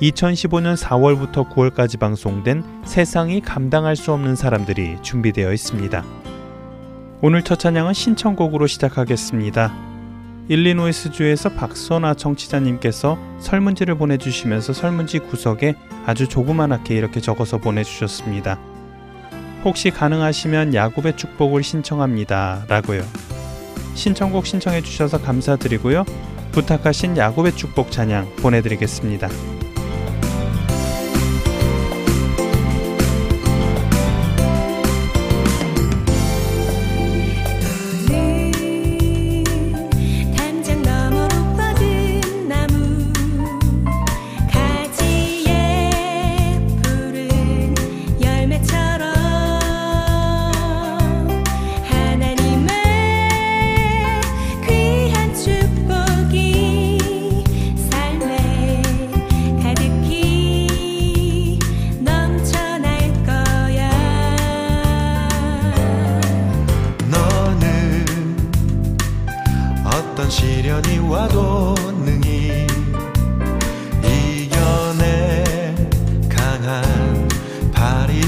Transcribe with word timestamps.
2015년 0.00 0.76
4월부터 0.76 1.48
9월까지 1.50 1.98
방송된 1.98 2.62
세상이 2.84 3.40
감당할 3.40 3.96
수 3.96 4.12
없는 4.12 4.36
사람들이 4.36 4.98
준비되어 5.02 5.52
있습니다. 5.52 6.04
오늘 7.20 7.42
첫 7.42 7.58
찬양은 7.58 7.94
신청곡으로 7.94 8.68
시작하겠습니다. 8.68 9.74
일리노이스주에서 10.48 11.50
박선아 11.50 12.14
청취자님께서 12.14 13.18
설문지를 13.40 13.96
보내주시면서 13.96 14.72
설문지 14.72 15.18
구석에 15.18 15.74
아주 16.06 16.28
조그만하게 16.28 16.96
이렇게 16.96 17.20
적어서 17.20 17.58
보내주셨습니다. 17.58 18.58
혹시 19.64 19.90
가능하시면 19.90 20.74
야곱의 20.74 21.16
축복을 21.16 21.62
신청합니다. 21.64 22.64
라고요. 22.68 23.02
신청곡 23.94 24.46
신청해 24.46 24.82
주셔서 24.82 25.20
감사드리고요. 25.20 26.04
부탁하신 26.52 27.16
야곱의 27.16 27.56
축복 27.56 27.90
찬양 27.90 28.36
보내드리겠습니다. 28.36 29.28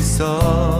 있어. 0.00 0.79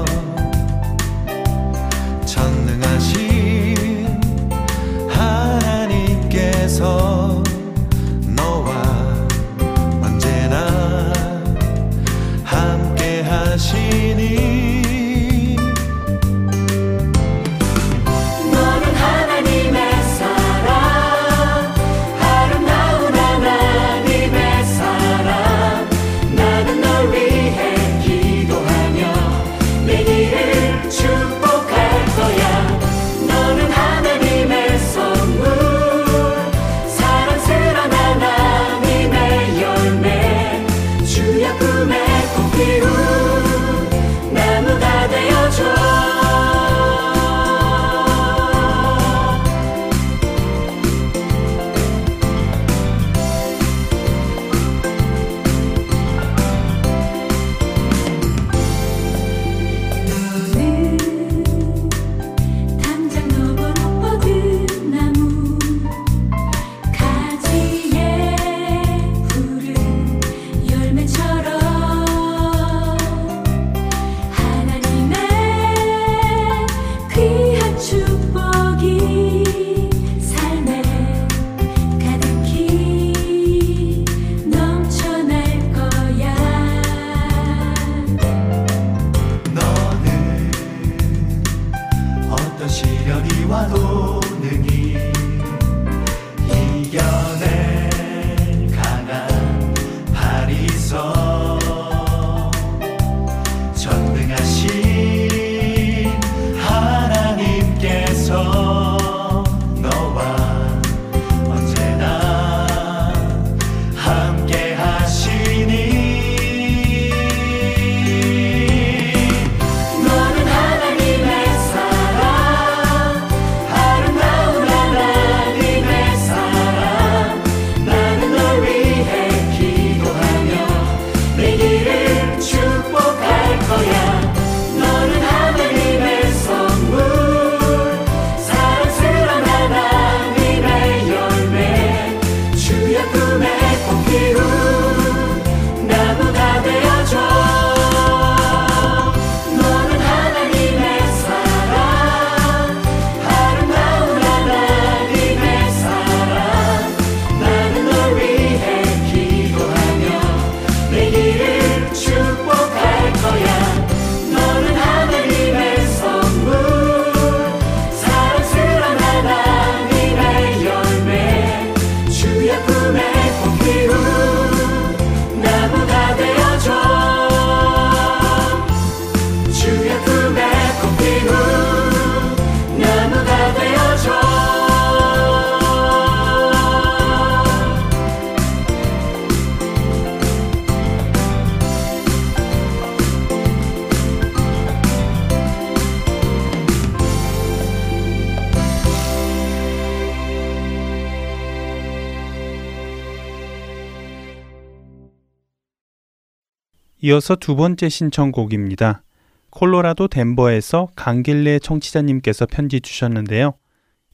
이어서 207.11 207.35
두 207.35 207.57
번째 207.57 207.89
신청곡입니다. 207.89 209.03
콜로라도 209.51 210.07
덴버에서 210.07 210.91
강길래 210.95 211.59
청취자님께서 211.59 212.47
편지 212.47 212.81
주셨는데요. 212.81 213.55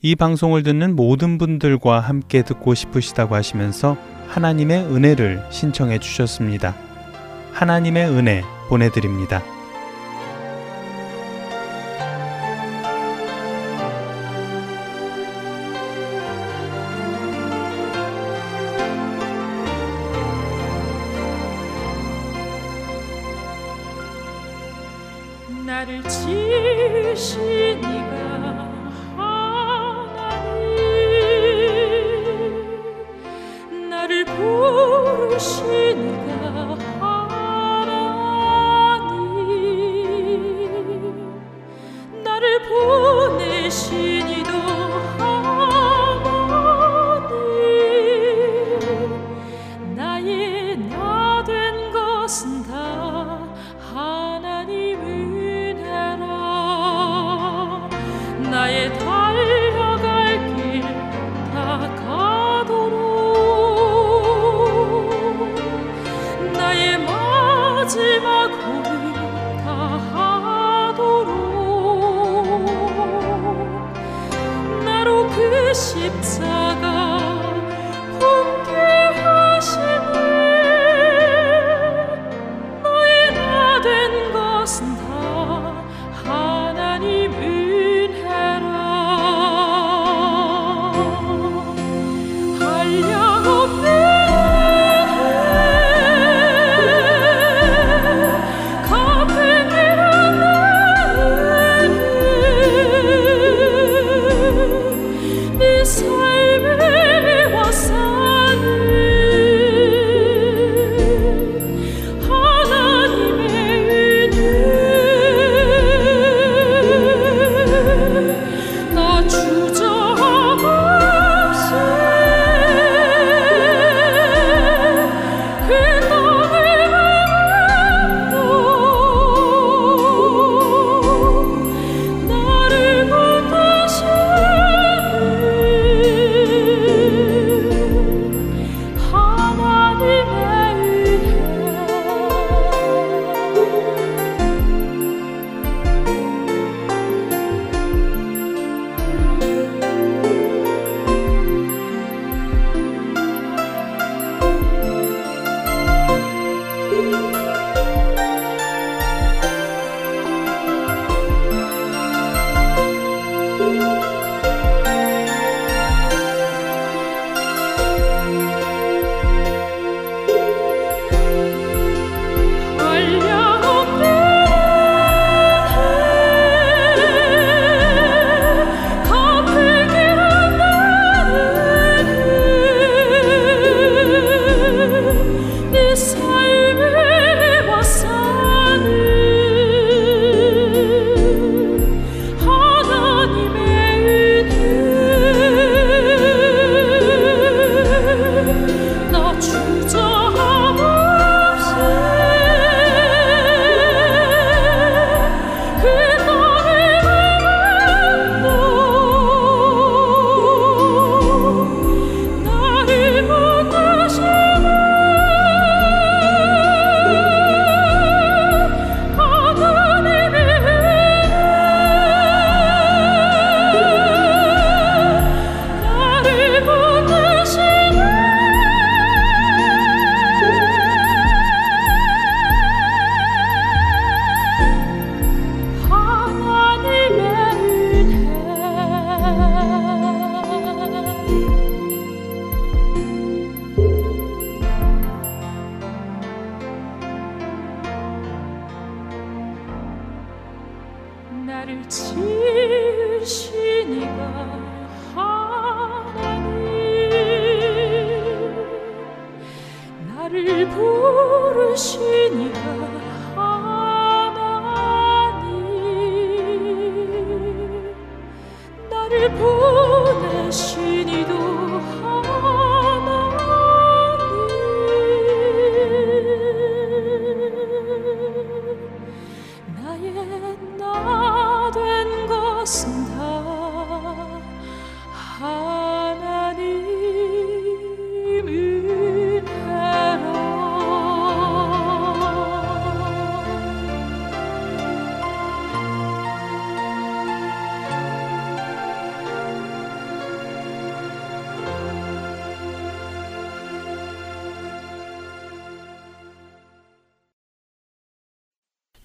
이 0.00 0.14
방송을 0.14 0.62
듣는 0.62 0.96
모든 0.96 1.36
분들과 1.36 2.00
함께 2.00 2.42
듣고 2.42 2.72
싶으시다고 2.72 3.34
하시면서 3.34 3.98
하나님의 4.28 4.86
은혜를 4.86 5.44
신청해 5.50 5.98
주셨습니다. 5.98 6.74
하나님의 7.52 8.08
은혜 8.08 8.42
보내드립니다. 8.70 9.42
나를 25.76 26.02
지 26.04 27.75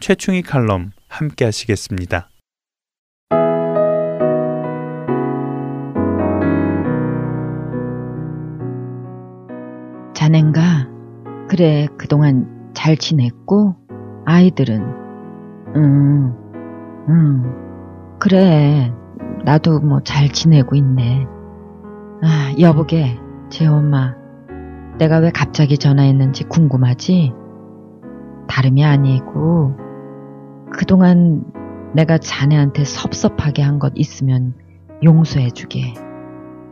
최충희 0.01 0.41
칼럼 0.41 0.91
함께 1.07 1.45
하시겠습니다. 1.45 2.27
자넨가? 10.13 10.61
그래, 11.49 11.87
그동안 11.97 12.71
잘 12.73 12.95
지냈고? 12.97 13.75
아이들은? 14.25 14.81
응, 15.75 16.33
응. 17.09 18.17
그래, 18.19 18.93
나도 19.45 19.79
뭐 19.79 19.99
잘 20.03 20.29
지내고 20.29 20.75
있네. 20.75 21.25
아, 22.23 22.53
여보게, 22.59 23.17
제 23.49 23.65
엄마. 23.65 24.15
내가 24.99 25.17
왜 25.17 25.31
갑자기 25.31 25.77
전화했는지 25.77 26.43
궁금하지? 26.45 27.33
다름이 28.47 28.85
아니고, 28.85 29.75
그동안 30.71 31.43
내가 31.93 32.17
자네한테 32.17 32.83
섭섭하게 32.85 33.61
한 33.61 33.79
것 33.79 33.93
있으면 33.95 34.53
용서해주게. 35.03 35.93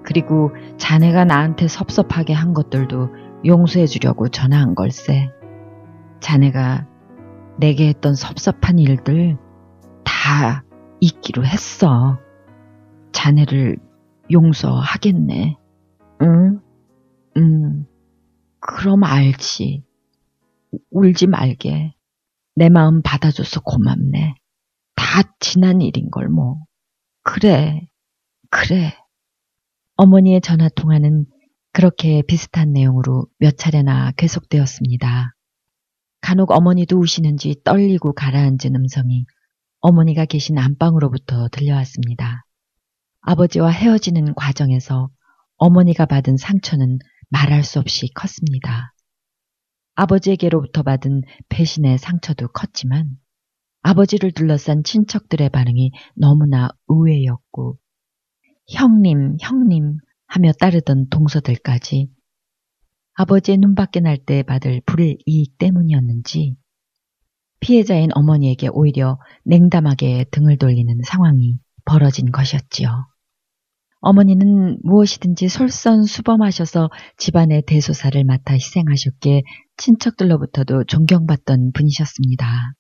그리고 0.03 0.51
자네가 0.77 1.25
나한테 1.25 1.67
섭섭하게 1.67 2.33
한 2.33 2.53
것들도 2.53 3.09
용서해주려고 3.45 4.29
전화한 4.29 4.75
걸세. 4.75 5.29
자네가 6.21 6.87
내게 7.57 7.89
했던 7.89 8.15
섭섭한 8.15 8.79
일들 8.79 9.37
다 10.03 10.63
잊기로 10.99 11.45
했어. 11.45 12.19
자네를 13.11 13.77
용서하겠네. 14.31 15.57
응? 16.21 16.59
응. 17.37 17.85
그럼 18.59 19.03
알지. 19.03 19.83
울지 20.91 21.27
말게. 21.27 21.93
내 22.55 22.69
마음 22.69 23.01
받아줘서 23.01 23.61
고맙네. 23.61 24.35
다 24.95 25.21
지난 25.39 25.81
일인 25.81 26.09
걸 26.11 26.27
뭐. 26.27 26.63
그래. 27.23 27.87
그래. 28.49 28.95
어머니의 29.95 30.41
전화 30.41 30.69
통화는 30.69 31.25
그렇게 31.71 32.21
비슷한 32.23 32.73
내용으로 32.73 33.27
몇 33.37 33.57
차례나 33.57 34.11
계속되었습니다. 34.17 35.35
간혹 36.21 36.51
어머니도 36.51 36.97
우시는지 36.99 37.55
떨리고 37.63 38.13
가라앉은 38.13 38.75
음성이 38.75 39.25
어머니가 39.81 40.25
계신 40.25 40.57
안방으로부터 40.57 41.47
들려왔습니다. 41.49 42.45
아버지와 43.21 43.69
헤어지는 43.69 44.33
과정에서 44.35 45.09
어머니가 45.57 46.05
받은 46.05 46.37
상처는 46.37 46.99
말할 47.29 47.63
수 47.63 47.79
없이 47.79 48.09
컸습니다. 48.13 48.93
아버지에게로부터 49.99 50.81
받은 50.81 51.23
배신의 51.49 51.97
상처도 51.97 52.47
컸지만 52.49 53.17
아버지를 53.81 54.31
둘러싼 54.31 54.83
친척들의 54.85 55.49
반응이 55.49 55.91
너무나 56.15 56.69
의외였고 56.87 57.77
형님, 58.69 59.35
형님 59.41 59.97
하며 60.25 60.51
따르던 60.53 61.09
동서들까지 61.09 62.09
아버지의 63.15 63.57
눈밖에 63.57 63.99
날 63.99 64.17
때 64.17 64.41
받을 64.43 64.81
불이익 64.85 65.57
때문이었는지 65.57 66.55
피해자인 67.59 68.11
어머니에게 68.13 68.69
오히려 68.71 69.19
냉담하게 69.43 70.27
등을 70.31 70.57
돌리는 70.57 71.01
상황이 71.03 71.59
벌어진 71.83 72.31
것이었지요. 72.31 73.05
어머니는 74.01 74.79
무엇이든지 74.83 75.49
솔선수범하셔서 75.49 76.89
집안의 77.17 77.63
대소사를 77.67 78.23
맡아 78.23 78.53
희생하셨기에 78.53 79.43
친척들로부터도 79.77 80.85
존경받던 80.85 81.73
분이셨습니다. 81.73 82.73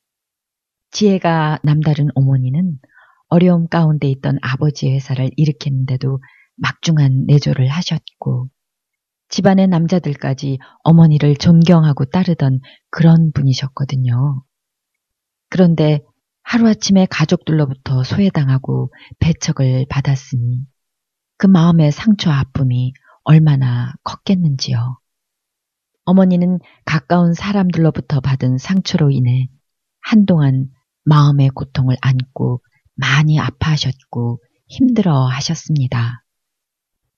지혜가 0.91 1.59
남다른 1.63 2.07
어머니는 2.15 2.77
어려움 3.27 3.67
가운데 3.67 4.07
있던 4.07 4.37
아버지의 4.41 4.95
회사를 4.95 5.29
일으켰는데도 5.35 6.19
막중한 6.55 7.25
내조를 7.27 7.67
하셨고 7.67 8.49
집안의 9.29 9.67
남자들까지 9.67 10.57
어머니를 10.83 11.35
존경하고 11.35 12.05
따르던 12.05 12.59
그런 12.89 13.31
분이셨거든요. 13.33 14.43
그런데 15.49 15.99
하루아침에 16.43 17.05
가족들로부터 17.09 18.03
소외당하고 18.03 18.91
배척을 19.19 19.85
받았으니 19.87 20.65
그 21.39 21.47
마음의 21.47 21.93
상처와 21.93 22.37
아픔이 22.37 22.93
얼마나 23.23 23.93
컸겠는지요. 24.03 24.99
어머니는 26.03 26.59
가까운 26.83 27.33
사람들로부터 27.33 28.19
받은 28.19 28.57
상처로 28.57 29.09
인해 29.09 29.47
한동안 30.01 30.69
마음의 31.05 31.51
고통을 31.51 31.95
안고 32.01 32.61
많이 32.95 33.39
아파하셨고 33.39 34.43
힘들어 34.67 35.27
하셨습니다. 35.27 36.25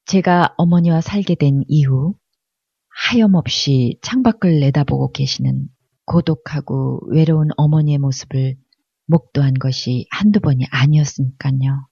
제가 0.05 0.53
어머니와 0.55 1.01
살게 1.01 1.33
된 1.33 1.63
이후 1.67 2.13
하염없이 2.89 3.97
창밖을 4.03 4.59
내다보고 4.59 5.13
계시는 5.13 5.67
고독하고 6.05 7.01
외로운 7.09 7.47
어머니의 7.57 7.97
모습을 7.97 8.55
목도한 9.07 9.55
것이 9.55 10.05
한두 10.11 10.41
번이 10.41 10.67
아니었으니까요. 10.69 11.87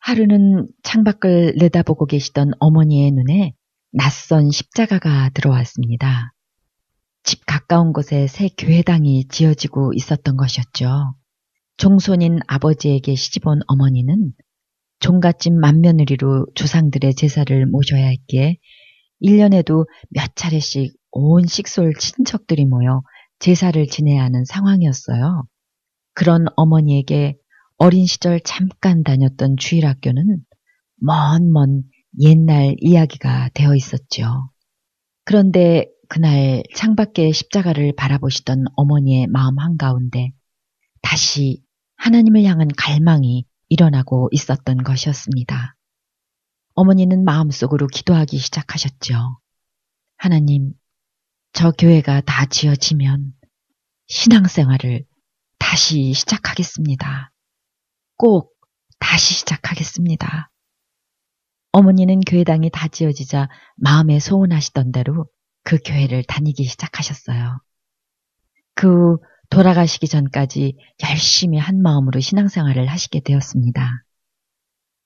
하루는 0.00 0.68
창밖을 0.82 1.54
내다보고 1.58 2.06
계시던 2.06 2.52
어머니의 2.58 3.12
눈에 3.12 3.54
낯선 3.92 4.50
십자가가 4.50 5.30
들어왔습니다. 5.30 6.32
집 7.22 7.44
가까운 7.46 7.92
곳에 7.92 8.26
새 8.26 8.48
교회당이 8.48 9.28
지어지고 9.28 9.92
있었던 9.94 10.36
것이었죠. 10.36 11.14
종손인 11.76 12.40
아버지에게 12.46 13.14
시집온 13.14 13.60
어머니는 13.66 14.32
종갓집 15.00 15.54
맏며느리로 15.54 16.46
조상들의 16.54 17.14
제사를 17.14 17.66
모셔야 17.66 18.06
했기에 18.06 18.58
1년에도 19.22 19.86
몇 20.10 20.34
차례씩 20.34 20.94
온 21.10 21.46
식솔 21.46 21.94
친척들이 21.94 22.64
모여 22.64 23.02
제사를 23.38 23.86
지내야 23.86 24.22
하는 24.22 24.44
상황이었어요. 24.44 25.44
그런 26.14 26.46
어머니에게 26.56 27.36
어린 27.82 28.04
시절 28.04 28.40
잠깐 28.40 29.02
다녔던 29.02 29.56
주일학교는 29.56 30.44
먼먼 30.96 31.82
옛날 32.20 32.76
이야기가 32.78 33.48
되어 33.54 33.74
있었죠. 33.74 34.50
그런데 35.24 35.86
그날 36.06 36.62
창밖에 36.76 37.32
십자가를 37.32 37.94
바라보시던 37.96 38.66
어머니의 38.76 39.28
마음 39.28 39.58
한가운데 39.58 40.32
다시 41.00 41.62
하나님을 41.96 42.44
향한 42.44 42.68
갈망이 42.76 43.46
일어나고 43.70 44.28
있었던 44.30 44.82
것이었습니다. 44.82 45.74
어머니는 46.74 47.24
마음속으로 47.24 47.86
기도하기 47.86 48.36
시작하셨죠. 48.36 49.40
하나님, 50.18 50.74
저 51.54 51.70
교회가 51.70 52.20
다 52.26 52.44
지어지면 52.44 53.32
신앙생활을 54.06 55.06
다시 55.58 56.12
시작하겠습니다. 56.12 57.32
꼭 58.20 58.52
다시 58.98 59.32
시작하겠습니다. 59.32 60.50
어머니는 61.72 62.20
교회당이 62.20 62.68
다 62.70 62.86
지어지자 62.86 63.48
마음에 63.76 64.20
소원하시던 64.20 64.92
대로 64.92 65.24
그 65.64 65.78
교회를 65.82 66.24
다니기 66.24 66.64
시작하셨어요. 66.64 67.62
그 68.74 69.16
돌아가시기 69.48 70.06
전까지 70.06 70.76
열심히 71.02 71.56
한 71.56 71.80
마음으로 71.80 72.20
신앙생활을 72.20 72.88
하시게 72.88 73.20
되었습니다. 73.20 74.04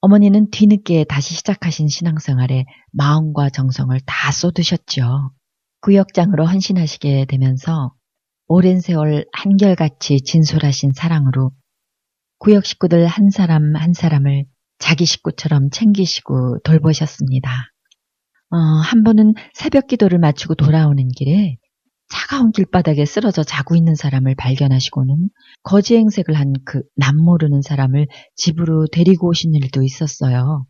어머니는 0.01 0.51
뒤늦게 0.51 1.05
다시 1.05 1.35
시작하신 1.35 1.87
신앙생활에 1.87 2.65
마음과 2.91 3.51
정성을 3.51 3.97
다 4.07 4.33
쏟으셨죠. 4.33 5.31
구역장으로 5.83 6.47
헌신하시게 6.47 7.27
되면서 7.27 7.95
오랜 8.49 8.81
세월 8.81 9.25
한결같이 9.33 10.21
진솔하신 10.21 10.95
사랑으로 10.95 11.53
구역 12.45 12.67
식구들 12.67 13.07
한 13.07 13.31
사람 13.31 13.75
한 13.75 13.95
사람을 13.95 14.45
자기 14.79 15.07
식구처럼 15.07 15.71
챙기시고 15.71 16.59
돌보셨습니다. 16.63 17.51
어, 18.51 18.57
한 18.57 19.03
번은 19.03 19.33
새벽 19.55 19.87
기도를 19.87 20.19
마치고 20.19 20.55
돌아오는 20.55 21.09
길에 21.09 21.57
차가운 22.11 22.53
길바닥에 22.53 23.07
쓰러져 23.07 23.45
자고 23.45 23.77
있는 23.77 23.95
사람을 23.95 24.35
발견하시고는 24.35 25.31
거지 25.63 25.97
행색을 25.97 26.35
한 26.35 26.53
그 26.67 26.83
남모르는 26.97 27.63
사람을 27.63 28.09
집으로 28.37 28.89
데리고 28.93 29.29
오신 29.29 29.55
일도 29.55 29.83
있었어요. 29.83 30.67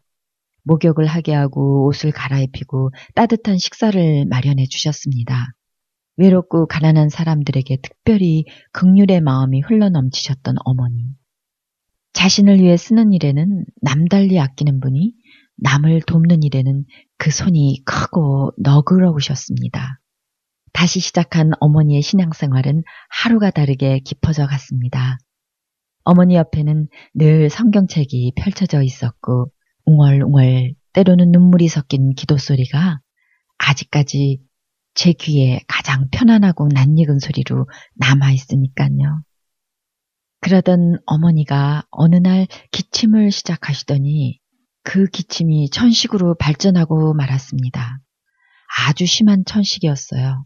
목욕을 0.63 1.07
하게 1.07 1.35
하고 1.35 1.89
옷을 1.89 2.13
갈아입히고 2.13 2.91
따뜻한 3.17 3.59
식사를 3.59 4.27
마련해 4.27 4.67
주셨습니다. 4.71 5.49
외롭고 6.19 6.69
가난한 6.69 7.09
사람들에게 7.09 7.79
특별히 7.83 8.45
극률의 8.71 9.23
마음이 9.23 9.61
흘러넘치셨던 9.63 10.55
어머니. 10.65 11.17
자신을 12.15 12.59
위해 12.61 12.77
쓰는 12.77 13.13
일에는 13.13 13.65
남달리 13.83 14.41
아끼는 14.41 14.81
분이 14.81 15.13
남을 15.59 16.03
돕는 16.03 16.43
일에는 16.43 16.85
그 17.19 17.31
손이 17.31 17.83
크고 17.85 18.53
너그러우셨습니다. 18.59 20.01
다시 20.73 21.01
시작한 21.01 21.53
어머니의 21.61 22.03
신앙생활은 22.03 22.83
하루가 23.11 23.51
다르게 23.51 24.01
깊어져 24.01 24.47
갔습니다. 24.47 25.19
어머니 26.05 26.37
옆에는 26.37 26.89
늘 27.15 27.51
성경책이 27.51 28.33
펼쳐져 28.37 28.83
있었고 28.83 29.51
웅얼웅얼 29.87 30.75
때로는 30.93 31.31
눈물이 31.31 31.69
섞인 31.69 32.15
기도 32.15 32.37
소리가 32.37 33.01
아직까지 33.59 34.41
제 34.95 35.13
귀에 35.13 35.61
가장 35.67 36.09
편안하고 36.11 36.69
낯익은 36.73 37.19
소리로 37.19 37.69
남아 37.97 38.33
있으니까요. 38.33 39.23
그러던 40.45 40.99
어머니가 41.07 41.85
어느 41.91 42.17
날 42.17 42.47
기침을 42.71 43.33
시작하시더니 43.33 44.39
그 44.83 45.07
기침이 45.07 45.71
천식으로 45.71 46.35
발전하고 46.35 47.15
말았습니다. 47.15 47.99
아주 48.87 49.07
심한 49.07 49.47
천식이었어요. 49.47 50.45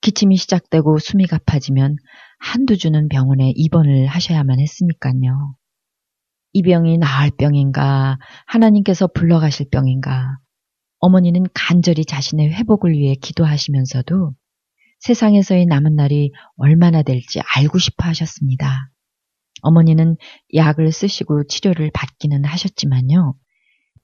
기침이 0.00 0.36
시작되고 0.36 0.98
숨이 0.98 1.28
가파지면 1.28 1.94
한두 2.40 2.76
주는 2.76 3.06
병원에 3.06 3.52
입원을 3.54 4.08
하셔야만 4.08 4.58
했으니까요. 4.58 5.54
이 6.54 6.62
병이 6.62 6.98
나을 6.98 7.30
병인가, 7.30 8.18
하나님께서 8.46 9.06
불러가실 9.06 9.68
병인가, 9.70 10.38
어머니는 10.98 11.44
간절히 11.54 12.04
자신의 12.04 12.54
회복을 12.54 12.90
위해 12.90 13.14
기도하시면서도 13.14 14.34
세상에서의 14.98 15.66
남은 15.66 15.94
날이 15.94 16.32
얼마나 16.56 17.04
될지 17.04 17.40
알고 17.54 17.78
싶어 17.78 18.08
하셨습니다. 18.08 18.91
어머니는 19.62 20.16
약을 20.54 20.92
쓰시고 20.92 21.46
치료를 21.46 21.90
받기는 21.92 22.44
하셨지만요. 22.44 23.34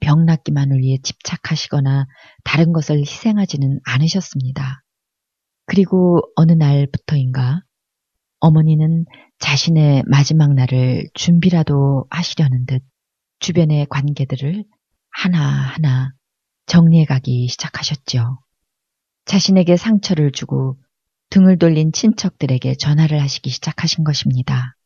병 0.01 0.25
낫기만을 0.25 0.79
위해 0.79 0.99
집착하시거나 1.03 2.07
다른 2.45 2.73
것을 2.73 2.99
희생하지는 2.99 3.81
않으셨습니다. 3.85 4.83
그리고 5.67 6.21
어느 6.37 6.53
날부터인가 6.53 7.63
어머니는 8.41 9.05
자신의 9.41 10.05
마지막 10.07 10.55
날을 10.55 11.09
준비라도 11.15 12.07
하시려는 12.11 12.67
듯 12.67 12.83
주변의 13.41 13.87
관계들을 13.91 14.65
하나하나 15.11 16.13
정리해 16.67 17.05
가기 17.05 17.49
시작하셨죠. 17.49 18.39
자신에게 19.25 19.77
상처를 19.77 20.33
주고 20.33 20.79
등을 21.31 21.59
돌린 21.59 21.93
친척들에게 21.93 22.77
전화를 22.77 23.21
하시기 23.21 23.51
시작하신 23.51 24.05
것입니다. 24.05 24.78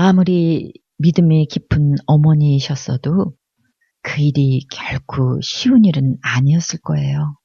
아무리 0.00 0.72
믿음이 0.98 1.46
깊은 1.46 1.96
어머니이셨어도 2.06 3.34
그 4.00 4.20
일이 4.20 4.64
결코 4.70 5.40
쉬운 5.42 5.84
일은 5.84 6.16
아니었을 6.22 6.78
거예요. 6.84 7.36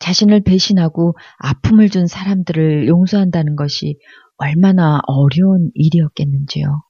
자신을 0.00 0.42
배신하고 0.42 1.16
아픔을 1.38 1.88
준 1.88 2.06
사람들을 2.06 2.86
용서한다는 2.86 3.56
것이 3.56 3.98
얼마나 4.36 5.00
어려운 5.06 5.70
일이었겠는지요. 5.72 6.82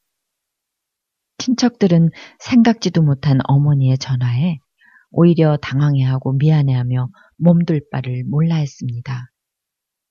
친척들은 1.38 2.10
생각지도 2.40 3.02
못한 3.02 3.38
어머니의 3.44 3.98
전화에 3.98 4.58
오히려 5.12 5.56
당황해하고 5.56 6.32
미안해하며 6.32 7.10
몸둘 7.36 7.82
바를 7.92 8.24
몰라 8.24 8.56
했습니다. 8.56 9.30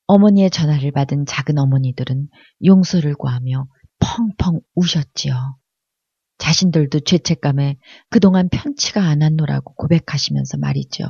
어머니의 0.08 0.52
전화를 0.52 0.92
받은 0.94 1.26
작은 1.26 1.58
어머니들은 1.58 2.30
용서를 2.64 3.16
구하며 3.16 3.68
펑펑 4.00 4.62
우셨지요. 4.76 5.58
자신들도 6.38 7.02
죄책감에 7.02 7.78
그동안 8.10 8.50
편치가 8.50 9.04
않았노라고 9.04 9.74
고백하시면서 9.76 10.58
말이죠. 10.58 11.06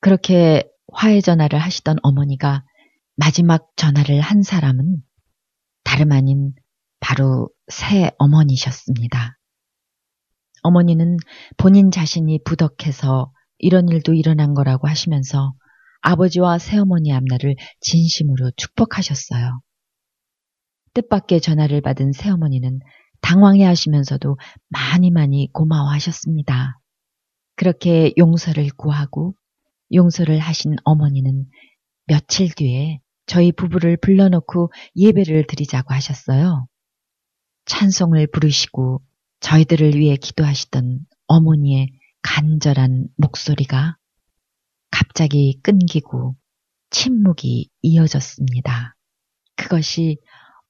그렇게 0.00 0.64
화해 0.92 1.20
전화를 1.20 1.58
하시던 1.58 1.98
어머니가 2.02 2.64
마지막 3.16 3.68
전화를 3.76 4.20
한 4.20 4.42
사람은 4.42 5.02
다름 5.84 6.12
아닌 6.12 6.52
바로 7.00 7.50
새 7.68 8.10
어머니셨습니다. 8.18 9.38
어머니는 10.62 11.16
본인 11.56 11.90
자신이 11.90 12.40
부덕해서 12.44 13.32
이런 13.58 13.88
일도 13.88 14.14
일어난 14.14 14.54
거라고 14.54 14.88
하시면서 14.88 15.54
아버지와 16.00 16.58
새어머니 16.58 17.12
앞날을 17.12 17.56
진심으로 17.80 18.52
축복하셨어요. 18.56 19.60
뜻밖의 20.98 21.40
전화를 21.40 21.80
받은 21.80 22.12
새어머니는 22.12 22.80
당황해 23.20 23.64
하시면서도 23.64 24.36
많이 24.68 25.10
많이 25.10 25.48
고마워 25.52 25.90
하셨습니다. 25.90 26.80
그렇게 27.54 28.12
용서를 28.16 28.68
구하고 28.76 29.34
용서를 29.92 30.38
하신 30.38 30.76
어머니는 30.84 31.46
며칠 32.06 32.54
뒤에 32.54 33.00
저희 33.26 33.52
부부를 33.52 33.96
불러놓고 33.98 34.72
예배를 34.96 35.46
드리자고 35.46 35.94
하셨어요. 35.94 36.66
찬송을 37.66 38.28
부르시고 38.28 39.02
저희들을 39.40 39.94
위해 39.94 40.16
기도하시던 40.16 41.00
어머니의 41.26 41.88
간절한 42.22 43.08
목소리가 43.16 43.96
갑자기 44.90 45.60
끊기고 45.62 46.34
침묵이 46.90 47.68
이어졌습니다. 47.82 48.96
그것이 49.56 50.18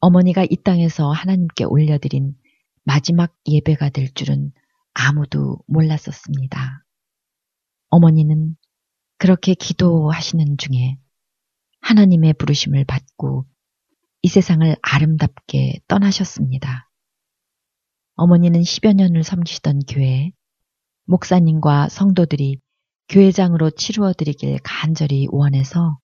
어머니가 0.01 0.45
이 0.49 0.57
땅에서 0.63 1.11
하나님께 1.11 1.65
올려드린 1.65 2.37
마지막 2.85 3.35
예배가 3.47 3.91
될 3.91 4.13
줄은 4.15 4.53
아무도 4.95 5.59
몰랐었습니다. 5.67 6.85
어머니는 7.91 8.57
그렇게 9.19 9.55
기도하시는 9.55 10.57
중에 10.57 10.99
하나님의 11.81 12.35
부르심을 12.35 12.85
받고 12.85 13.47
이 14.23 14.29
세상을 14.29 14.77
아름답게 14.83 15.81
떠나셨습니다. 15.89 16.91
어머니는 18.15 18.61
10여 18.61 18.95
년을 18.95 19.23
섬기시던 19.23 19.81
교회에 19.89 20.33
목사님과 21.07 21.89
성도들이 21.89 22.61
교회장으로 23.09 23.71
치루어 23.71 24.13
드리길 24.13 24.59
간절히 24.63 25.27
원해서 25.31 25.99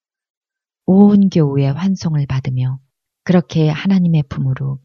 온 0.87 1.29
교우의 1.29 1.73
환송을 1.73 2.27
받으며 2.27 2.79
그렇게 3.25 3.69
하나님의 3.71 4.25
품으로 4.29 4.79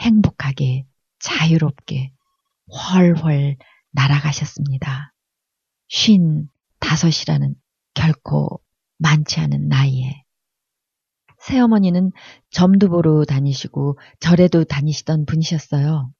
행복하게 0.00 0.86
자유롭게 1.20 2.12
훨훨 2.66 3.56
날아가셨습니다. 3.92 5.12
쉰 5.88 6.48
다섯이라는 6.80 7.54
결코 7.94 8.60
많지 8.98 9.40
않은 9.40 9.68
나이에 9.68 10.24
새어머니는 11.38 12.10
점도 12.50 12.88
보러 12.88 13.24
다니시고 13.24 13.98
절에도 14.18 14.64
다니시던 14.64 15.26
분이셨어요. 15.26 16.10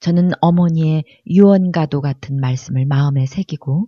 저는 0.00 0.30
어머니의 0.40 1.04
유언가도 1.26 2.00
같은 2.00 2.40
말씀을 2.40 2.84
마음에 2.86 3.26
새기고 3.26 3.86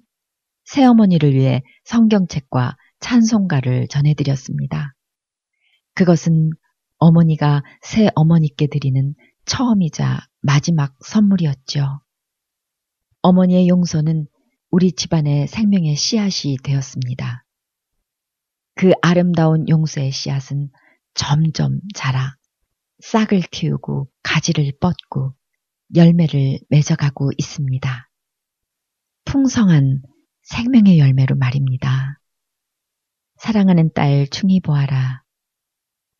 새어머니를 0.64 1.34
위해 1.34 1.62
성경책과 1.84 2.76
찬송가를 3.00 3.88
전해드렸습니다. 3.88 4.94
그것은 5.94 6.50
어머니가 7.02 7.64
새 7.80 8.10
어머니께 8.14 8.68
드리는 8.68 9.14
처음이자 9.44 10.20
마지막 10.40 10.94
선물이었죠. 11.04 12.00
어머니의 13.22 13.66
용서는 13.68 14.28
우리 14.70 14.92
집안의 14.92 15.48
생명의 15.48 15.96
씨앗이 15.96 16.58
되었습니다. 16.62 17.44
그 18.76 18.92
아름다운 19.02 19.68
용서의 19.68 20.12
씨앗은 20.12 20.70
점점 21.14 21.80
자라 21.92 22.36
싹을 23.00 23.42
틔우고 23.50 24.08
가지를 24.22 24.72
뻗고 24.80 25.34
열매를 25.96 26.60
맺어가고 26.70 27.32
있습니다. 27.36 28.10
풍성한 29.24 30.02
생명의 30.42 31.00
열매로 31.00 31.34
말입니다. 31.34 32.20
사랑하는 33.38 33.90
딸 33.92 34.28
충이 34.28 34.60
보아라. 34.60 35.21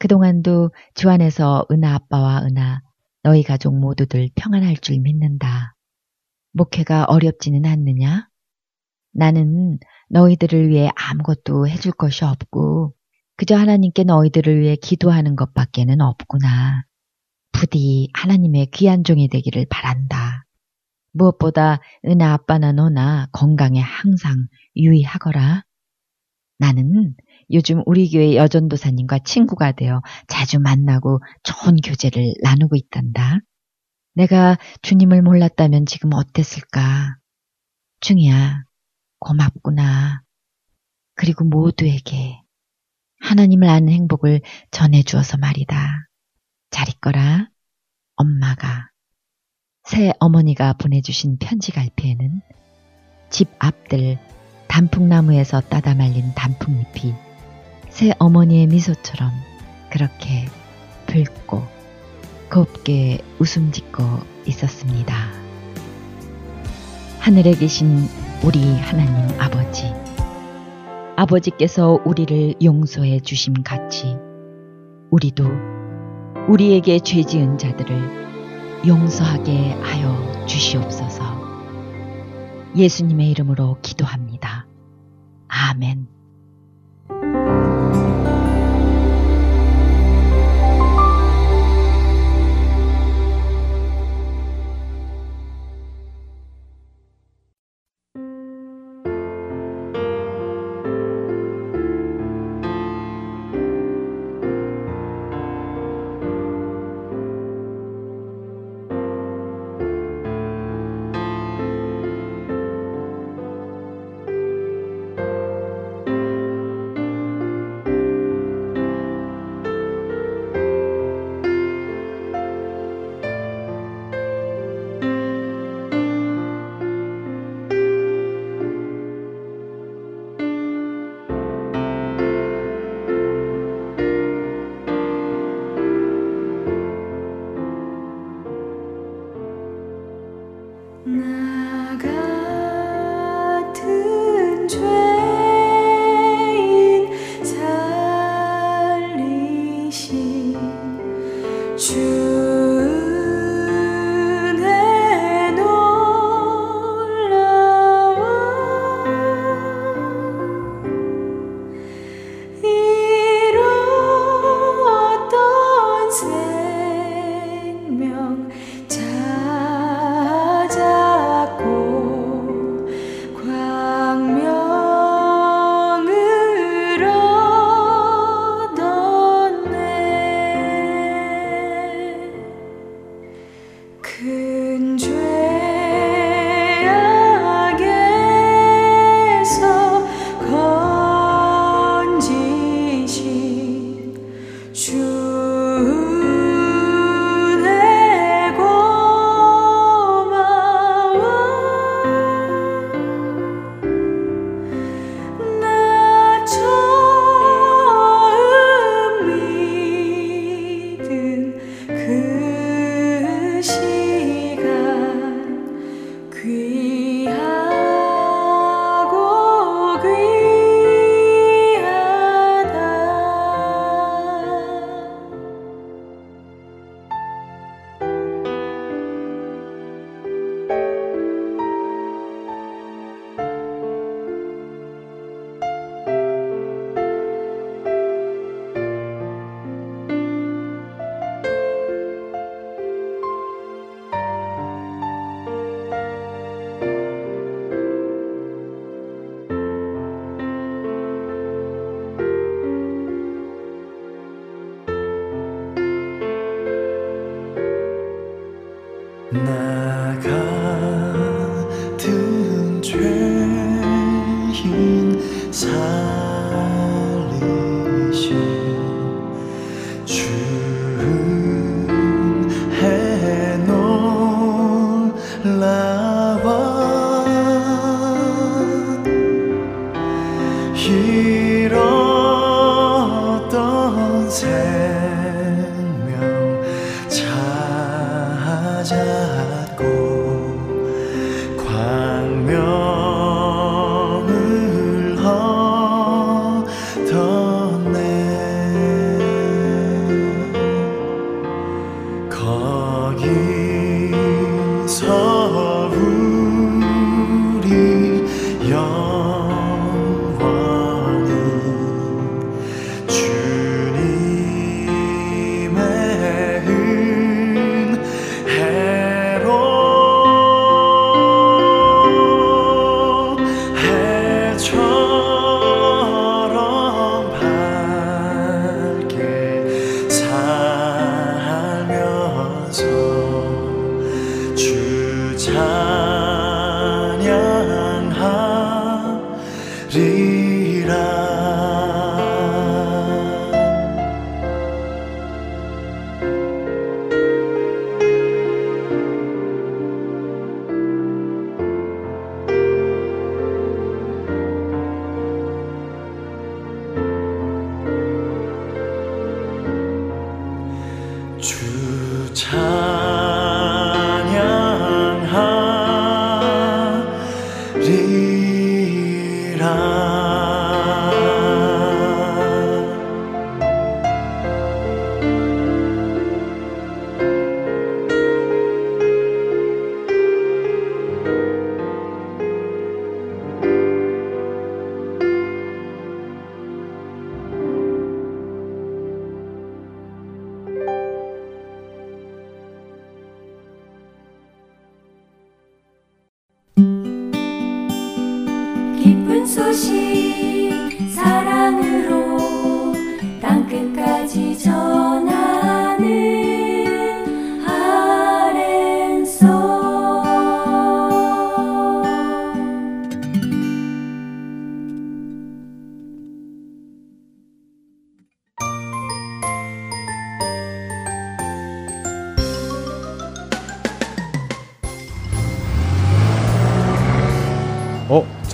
그동안도 0.03 0.73
주 0.95 1.11
안에서 1.11 1.65
은하 1.71 1.95
아빠와 1.95 2.43
은하 2.43 2.81
너희 3.23 3.45
가족 3.45 3.79
모두들 3.79 4.31
평안할 4.35 4.77
줄 4.79 4.99
믿는다. 4.99 5.77
목회가 6.51 7.05
어렵지는 7.05 7.65
않느냐? 7.65 8.27
나는 9.13 9.79
너희들을 10.09 10.71
위해 10.71 10.91
아무것도 10.97 11.69
해줄 11.69 11.93
것이 11.93 12.25
없고 12.25 12.97
그저 13.37 13.55
하나님께 13.55 14.03
너희들을 14.03 14.59
위해 14.59 14.75
기도하는 14.75 15.37
것밖에는 15.37 16.01
없구나. 16.01 16.83
부디 17.53 18.09
하나님의 18.13 18.73
귀한 18.73 19.05
종이 19.05 19.29
되기를 19.29 19.67
바란다. 19.71 20.45
무엇보다 21.13 21.79
은하 22.07 22.33
아빠나 22.33 22.73
너나 22.73 23.29
건강에 23.31 23.79
항상 23.79 24.49
유의하거라. 24.75 25.63
나는 26.59 27.15
요즘 27.53 27.83
우리 27.87 28.11
교회 28.11 28.35
여전도사님과 28.37 29.21
친구가 29.21 29.73
되어 29.73 30.03
자주 30.27 30.59
만나고 30.59 31.21
좋은 31.43 31.77
교제를 31.77 32.35
나누고 32.43 32.77
있단다. 32.77 33.41
내가 34.15 34.59
주님을 34.83 35.23
몰랐다면 35.23 35.87
지금 35.87 36.13
어땠을까? 36.15 37.17
중이야, 38.01 38.65
고맙구나. 39.19 40.23
그리고 41.15 41.45
모두에게 41.45 42.41
하나님을 43.21 43.69
아는 43.69 43.93
행복을 43.93 44.41
전해주어서 44.71 45.39
말이다. 45.39 46.09
잘 46.71 46.89
있거라. 46.89 47.49
엄마가. 48.17 48.89
새 49.85 50.13
어머니가 50.21 50.75
보내주신 50.75 51.39
편지 51.39 51.73
갈피에는 51.73 52.41
집 53.31 53.49
앞들 53.59 54.19
단풍나무에서 54.69 55.61
따다 55.61 55.95
말린 55.95 56.35
단풍잎이 56.35 57.15
새 57.93 58.11
어머니의 58.19 58.69
미소처럼 58.69 59.31
그렇게 59.91 60.47
붉고 61.07 61.63
곱게 62.51 63.21
웃음 63.39 63.71
짓고 63.71 64.03
있었습니다. 64.47 65.15
하늘에 67.21 67.53
계신 67.53 68.09
우리 68.43 68.77
하나님 68.79 69.39
아버지. 69.39 69.93
아버지께서 71.17 72.01
우리를 72.07 72.55
용서해 72.65 73.21
주심 73.21 73.63
같이 73.63 74.17
우리도 75.11 75.45
우리에게 76.49 76.99
죄 77.01 77.23
지은 77.23 77.59
자들을 77.59 78.87
용서하게 78.87 79.73
하여 79.83 80.47
주시옵소서. 80.47 81.23
예수님의 82.75 83.31
이름으로 83.31 83.77
기도합니다. 83.83 84.67
아멘. 85.47 86.09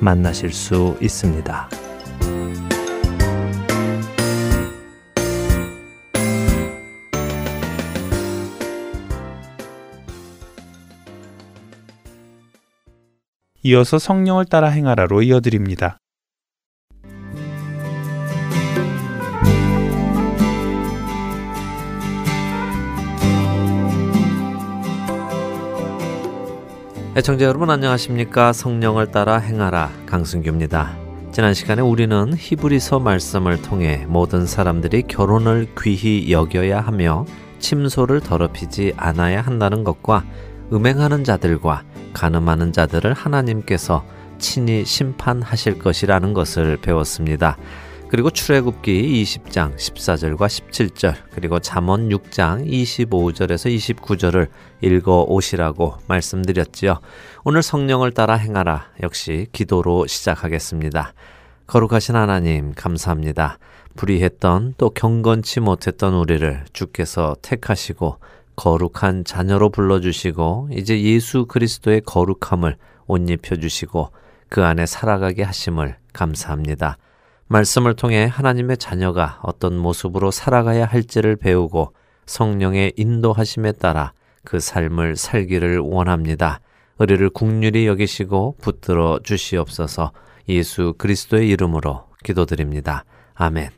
만나실 0.00 0.52
수 0.52 0.96
있습니다. 1.00 1.68
이어서 13.64 13.98
성령을 13.98 14.46
따라 14.46 14.68
행하라로 14.68 15.22
이어드립니다. 15.22 15.98
애청자 27.18 27.46
여러분 27.46 27.68
안녕하십니까? 27.68 28.52
성령을 28.52 29.10
따라 29.10 29.38
행하라 29.38 29.90
강승규입니다. 30.06 30.96
지난 31.32 31.52
시간에 31.52 31.82
우리는 31.82 32.32
히브리서 32.32 33.00
말씀을 33.00 33.60
통해 33.60 34.06
모든 34.06 34.46
사람들이 34.46 35.02
결혼을 35.08 35.66
귀히 35.82 36.30
여겨야 36.30 36.80
하며 36.80 37.26
침소를 37.58 38.20
더럽히지 38.20 38.92
않아야 38.96 39.40
한다는 39.40 39.82
것과 39.82 40.22
음행하는 40.72 41.24
자들과 41.24 41.82
간음하는 42.12 42.72
자들을 42.72 43.14
하나님께서 43.14 44.04
친히 44.38 44.84
심판하실 44.84 45.80
것이라는 45.80 46.34
것을 46.34 46.76
배웠습니다. 46.76 47.56
그리고 48.10 48.30
출애굽기 48.30 49.22
20장 49.22 49.76
14절과 49.76 50.38
17절 50.38 51.14
그리고 51.30 51.58
잠언 51.58 52.08
6장 52.08 52.66
25절에서 52.66 53.96
29절을 53.96 54.48
읽어 54.80 55.26
오시라고 55.28 55.98
말씀드렸지요. 56.06 57.00
오늘 57.44 57.62
성령을 57.62 58.12
따라 58.12 58.34
행하라 58.34 58.92
역시 59.02 59.46
기도로 59.52 60.06
시작하겠습니다. 60.06 61.12
거룩하신 61.66 62.16
하나님 62.16 62.72
감사합니다. 62.72 63.58
불의했던 63.96 64.74
또 64.78 64.88
경건치 64.88 65.60
못했던 65.60 66.14
우리를 66.14 66.64
주께서 66.72 67.36
택하시고 67.42 68.20
거룩한 68.56 69.24
자녀로 69.24 69.68
불러주시고 69.68 70.70
이제 70.72 70.98
예수 71.02 71.44
그리스도의 71.44 72.00
거룩함을 72.06 72.78
옷 73.06 73.30
입혀주시고 73.30 74.12
그 74.48 74.64
안에 74.64 74.86
살아가게 74.86 75.42
하심을 75.42 75.96
감사합니다. 76.14 76.96
말씀을 77.48 77.94
통해 77.94 78.28
하나님의 78.30 78.76
자녀가 78.76 79.40
어떤 79.42 79.76
모습으로 79.76 80.30
살아가야 80.30 80.84
할지를 80.84 81.36
배우고 81.36 81.94
성령의 82.26 82.92
인도하심에 82.96 83.72
따라 83.72 84.12
그 84.44 84.60
삶을 84.60 85.16
살기를 85.16 85.78
원합니다. 85.78 86.60
의리를 86.98 87.30
국률이 87.30 87.86
여기시고 87.86 88.56
붙들어 88.60 89.20
주시옵소서 89.22 90.12
예수 90.48 90.94
그리스도의 90.98 91.48
이름으로 91.48 92.04
기도드립니다. 92.24 93.04
아멘. 93.34 93.70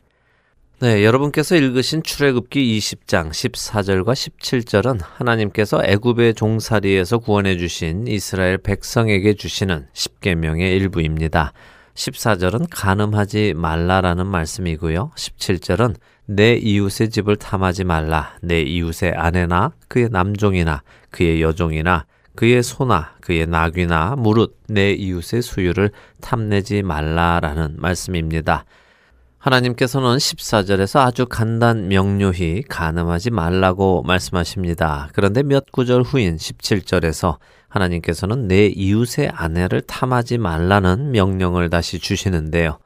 네, 0.79 1.05
여러분께서 1.05 1.55
읽으신 1.55 2.01
출애굽기 2.01 2.79
20장 2.79 3.29
14절과 3.29 4.13
17절은 4.13 4.99
하나님께서 5.03 5.83
애굽의 5.85 6.33
종살이에서 6.33 7.19
구원해 7.19 7.57
주신 7.57 8.07
이스라엘 8.07 8.57
백성에게 8.57 9.35
주시는 9.35 9.87
십계명의 9.93 10.75
일부입니다. 10.75 11.53
14절은 11.95 12.67
간음하지 12.69 13.53
말라라는 13.55 14.27
말씀이고요. 14.27 15.11
17절은 15.15 15.95
내 16.25 16.53
이웃의 16.55 17.09
집을 17.09 17.35
탐하지 17.35 17.83
말라. 17.83 18.35
내 18.41 18.61
이웃의 18.61 19.13
아내나 19.15 19.71
그의 19.87 20.09
남종이나 20.09 20.83
그의 21.09 21.41
여종이나 21.41 22.05
그의 22.35 22.63
소나 22.63 23.15
그의 23.21 23.47
나귀나 23.47 24.15
무릇 24.17 24.57
내 24.67 24.93
이웃의 24.93 25.41
수유를 25.41 25.91
탐내지 26.21 26.83
말라라는 26.83 27.75
말씀입니다. 27.77 28.65
하나님께서는 29.37 30.17
14절에서 30.17 30.99
아주 30.99 31.25
간단 31.25 31.87
명료히 31.87 32.61
간음하지 32.69 33.31
말라고 33.31 34.03
말씀하십니다. 34.03 35.09
그런데 35.13 35.41
몇 35.41 35.71
구절 35.71 36.03
후인 36.03 36.37
17절에서 36.37 37.37
하나님께서는 37.71 38.47
내 38.47 38.67
이웃의 38.67 39.31
아내를 39.33 39.81
탐하지 39.81 40.37
말라는 40.37 41.11
명령을 41.11 41.69
다시 41.69 41.99
주시는데요. 41.99 42.77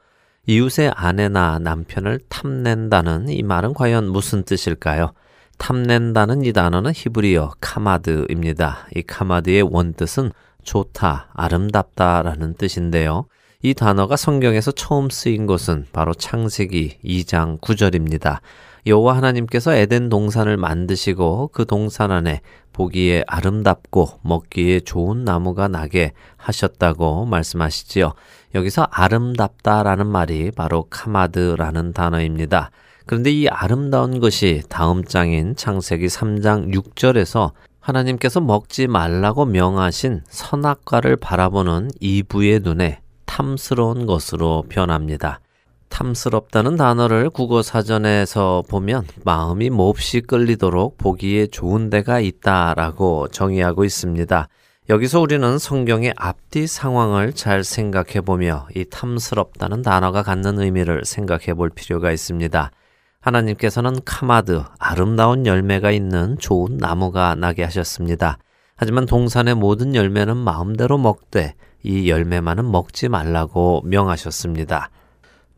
이웃의 0.45 0.93
아내나 0.95 1.59
남편을 1.59 2.19
탐낸다는 2.29 3.29
이 3.29 3.41
말은 3.41 3.73
과연 3.73 4.07
무슨 4.07 4.43
뜻일까요? 4.43 5.11
탐낸다는 5.57 6.43
이 6.45 6.53
단어는 6.53 6.91
히브리어 6.93 7.53
카마드입니다. 7.59 8.87
이 8.95 9.01
카마드의 9.01 9.63
원뜻은 9.63 10.31
좋다, 10.63 11.29
아름답다라는 11.33 12.55
뜻인데요. 12.55 13.25
이 13.65 13.73
단어가 13.73 14.15
성경에서 14.15 14.71
처음 14.73 15.09
쓰인 15.09 15.47
곳은 15.47 15.87
바로 15.91 16.13
창세기 16.13 16.99
2장 17.03 17.59
9절입니다. 17.61 18.37
여호와 18.85 19.17
하나님께서 19.17 19.73
에덴 19.73 20.07
동산을 20.07 20.55
만드시고 20.55 21.49
그 21.51 21.65
동산 21.65 22.11
안에 22.11 22.41
보기에 22.73 23.23
아름답고 23.25 24.19
먹기에 24.21 24.81
좋은 24.81 25.25
나무가 25.25 25.67
나게 25.67 26.11
하셨다고 26.37 27.25
말씀하시지요. 27.25 28.13
여기서 28.53 28.87
아름답다라는 28.91 30.05
말이 30.05 30.51
바로 30.51 30.85
카마드라는 30.91 31.93
단어입니다. 31.93 32.69
그런데 33.07 33.31
이 33.31 33.47
아름다운 33.47 34.19
것이 34.19 34.61
다음 34.69 35.03
장인 35.03 35.55
창세기 35.55 36.05
3장 36.05 36.71
6절에서 36.71 37.53
하나님께서 37.79 38.41
먹지 38.41 38.85
말라고 38.85 39.45
명하신 39.45 40.21
선악과를 40.29 41.15
바라보는 41.15 41.89
이부의 41.99 42.59
눈에 42.59 42.99
탐스러운 43.35 44.05
것으로 44.05 44.63
변합니다. 44.69 45.41
탐스럽다는 45.89 46.77
단어를 46.77 47.29
국어 47.29 47.61
사전에서 47.61 48.63
보면 48.69 49.05
마음이 49.25 49.71
몹시 49.71 50.21
끌리도록 50.21 50.97
보기에 50.97 51.47
좋은 51.47 51.89
데가 51.89 52.21
있다라고 52.21 53.27
정의하고 53.27 53.83
있습니다. 53.83 54.47
여기서 54.87 55.19
우리는 55.19 55.57
성경의 55.57 56.13
앞뒤 56.15 56.65
상황을 56.65 57.33
잘 57.33 57.65
생각해 57.65 58.21
보며 58.21 58.67
이 58.73 58.85
탐스럽다는 58.89 59.81
단어가 59.81 60.23
갖는 60.23 60.57
의미를 60.59 61.03
생각해 61.03 61.55
볼 61.55 61.69
필요가 61.69 62.13
있습니다. 62.13 62.71
하나님께서는 63.19 63.97
카마드, 64.05 64.63
아름다운 64.79 65.45
열매가 65.45 65.91
있는 65.91 66.37
좋은 66.39 66.77
나무가 66.77 67.35
나게 67.35 67.65
하셨습니다. 67.65 68.37
하지만 68.77 69.05
동산의 69.05 69.55
모든 69.55 69.93
열매는 69.93 70.37
마음대로 70.37 70.97
먹되 70.97 71.55
이 71.85 72.09
열매만은 72.09 72.71
먹지 72.71 73.09
말라고 73.09 73.83
명하셨습니다. 73.85 74.89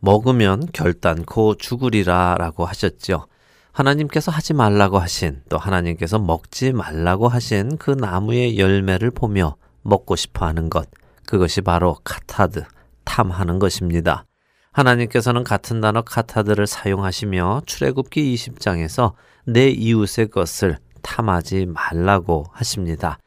먹으면 0.00 0.68
결단코 0.74 1.54
죽으리라 1.54 2.36
라고 2.38 2.66
하셨죠. 2.66 3.26
하나님께서 3.72 4.30
하지 4.30 4.52
말라고 4.52 4.98
하신 4.98 5.40
또 5.48 5.56
하나님께서 5.56 6.18
먹지 6.18 6.72
말라고 6.72 7.28
하신 7.28 7.78
그 7.78 7.92
나무의 7.92 8.58
열매를 8.58 9.10
보며 9.10 9.56
먹고 9.82 10.16
싶어 10.16 10.44
하는 10.44 10.68
것, 10.68 10.88
그것이 11.26 11.62
바로 11.62 11.96
카타드, 12.04 12.64
탐하는 13.04 13.58
것입니다. 13.58 14.26
하나님께서는 14.72 15.44
같은 15.44 15.80
단어 15.80 16.02
카타드를 16.02 16.66
사용하시며 16.66 17.62
출애굽기 17.64 18.34
20장에서 18.34 19.14
내 19.46 19.70
이웃의 19.70 20.28
것을 20.28 20.76
탐하지 21.00 21.66
말라고 21.66 22.44
하십니다. 22.52 23.18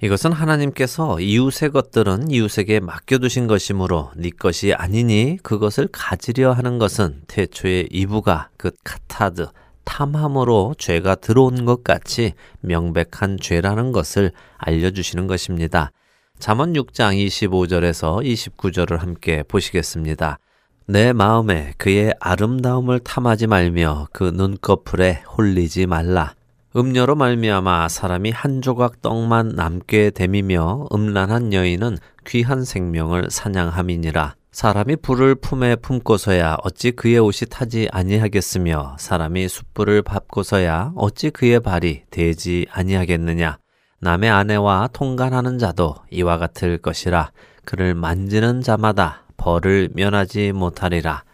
이것은 0.00 0.30
하나님께서 0.30 1.18
이웃의 1.18 1.70
것들은 1.72 2.30
이웃에게 2.30 2.78
맡겨두신 2.78 3.48
것이므로 3.48 4.12
네 4.16 4.30
것이 4.30 4.72
아니니 4.72 5.38
그것을 5.42 5.88
가지려 5.90 6.52
하는 6.52 6.78
것은 6.78 7.22
태초의 7.26 7.88
이부가 7.90 8.50
그 8.56 8.70
카타드 8.84 9.48
탐함으로 9.84 10.76
죄가 10.78 11.16
들어온 11.16 11.64
것 11.64 11.82
같이 11.82 12.34
명백한 12.60 13.38
죄라는 13.40 13.90
것을 13.90 14.30
알려주시는 14.58 15.26
것입니다. 15.26 15.90
잠언 16.38 16.74
6장 16.74 17.16
25절에서 17.26 18.22
29절을 18.22 18.98
함께 18.98 19.42
보시겠습니다. 19.42 20.38
내 20.86 21.12
마음에 21.12 21.72
그의 21.76 22.14
아름다움을 22.20 23.00
탐하지 23.00 23.48
말며 23.48 24.06
그 24.12 24.24
눈꺼풀에 24.24 25.22
홀리지 25.36 25.86
말라. 25.86 26.34
음료로 26.76 27.14
말미암아 27.14 27.88
사람이 27.88 28.30
한 28.30 28.60
조각 28.60 29.00
떡만 29.00 29.54
남게 29.56 30.10
됨이며 30.10 30.88
음란한 30.92 31.54
여인은 31.54 31.96
귀한 32.26 32.62
생명을 32.62 33.28
사냥함이니라. 33.30 34.34
사람이 34.52 34.96
불을 34.96 35.36
품에 35.36 35.76
품고서야 35.76 36.58
어찌 36.62 36.90
그의 36.90 37.20
옷이 37.20 37.48
타지 37.48 37.88
아니하겠으며 37.90 38.96
사람이 38.98 39.48
숯불을 39.48 40.02
밟고서야 40.02 40.92
어찌 40.94 41.30
그의 41.30 41.60
발이 41.60 42.02
되지 42.10 42.66
아니하겠느냐. 42.70 43.58
남의 44.00 44.28
아내와 44.28 44.90
통간하는 44.92 45.58
자도 45.58 45.94
이와 46.10 46.36
같을 46.36 46.76
것이라 46.76 47.32
그를 47.64 47.94
만지는 47.94 48.60
자마다 48.60 49.24
벌을 49.38 49.88
면하지 49.94 50.52
못하리라. 50.52 51.24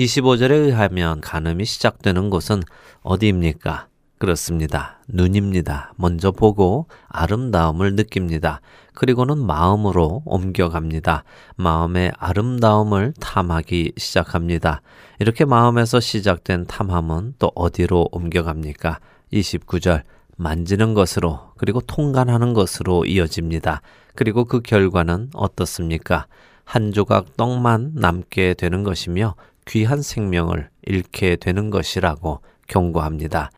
25절에 0.00 0.50
의하면 0.50 1.20
간음이 1.20 1.64
시작되는 1.64 2.28
곳은 2.28 2.62
어디입니까? 3.02 3.86
그렇습니다. 4.18 5.00
눈입니다. 5.08 5.92
먼저 5.96 6.30
보고 6.30 6.86
아름다움을 7.08 7.94
느낍니다. 7.94 8.60
그리고는 8.94 9.44
마음으로 9.44 10.22
옮겨갑니다. 10.24 11.24
마음의 11.56 12.12
아름다움을 12.16 13.12
탐하기 13.20 13.92
시작합니다. 13.96 14.82
이렇게 15.18 15.44
마음에서 15.44 16.00
시작된 16.00 16.66
탐함은 16.66 17.34
또 17.38 17.50
어디로 17.54 18.08
옮겨갑니까? 18.12 19.00
29절. 19.32 20.02
만지는 20.36 20.94
것으로 20.94 21.52
그리고 21.56 21.80
통관하는 21.80 22.54
것으로 22.54 23.04
이어집니다. 23.04 23.82
그리고 24.14 24.44
그 24.44 24.60
결과는 24.60 25.30
어떻습니까? 25.34 26.26
한 26.64 26.92
조각 26.92 27.36
떡만 27.36 27.92
남게 27.94 28.54
되는 28.54 28.82
것이며 28.82 29.34
귀한 29.66 30.02
생명을 30.02 30.70
잃게 30.82 31.36
되는 31.36 31.70
것이라고 31.70 32.40
경고합니다. 32.66 33.50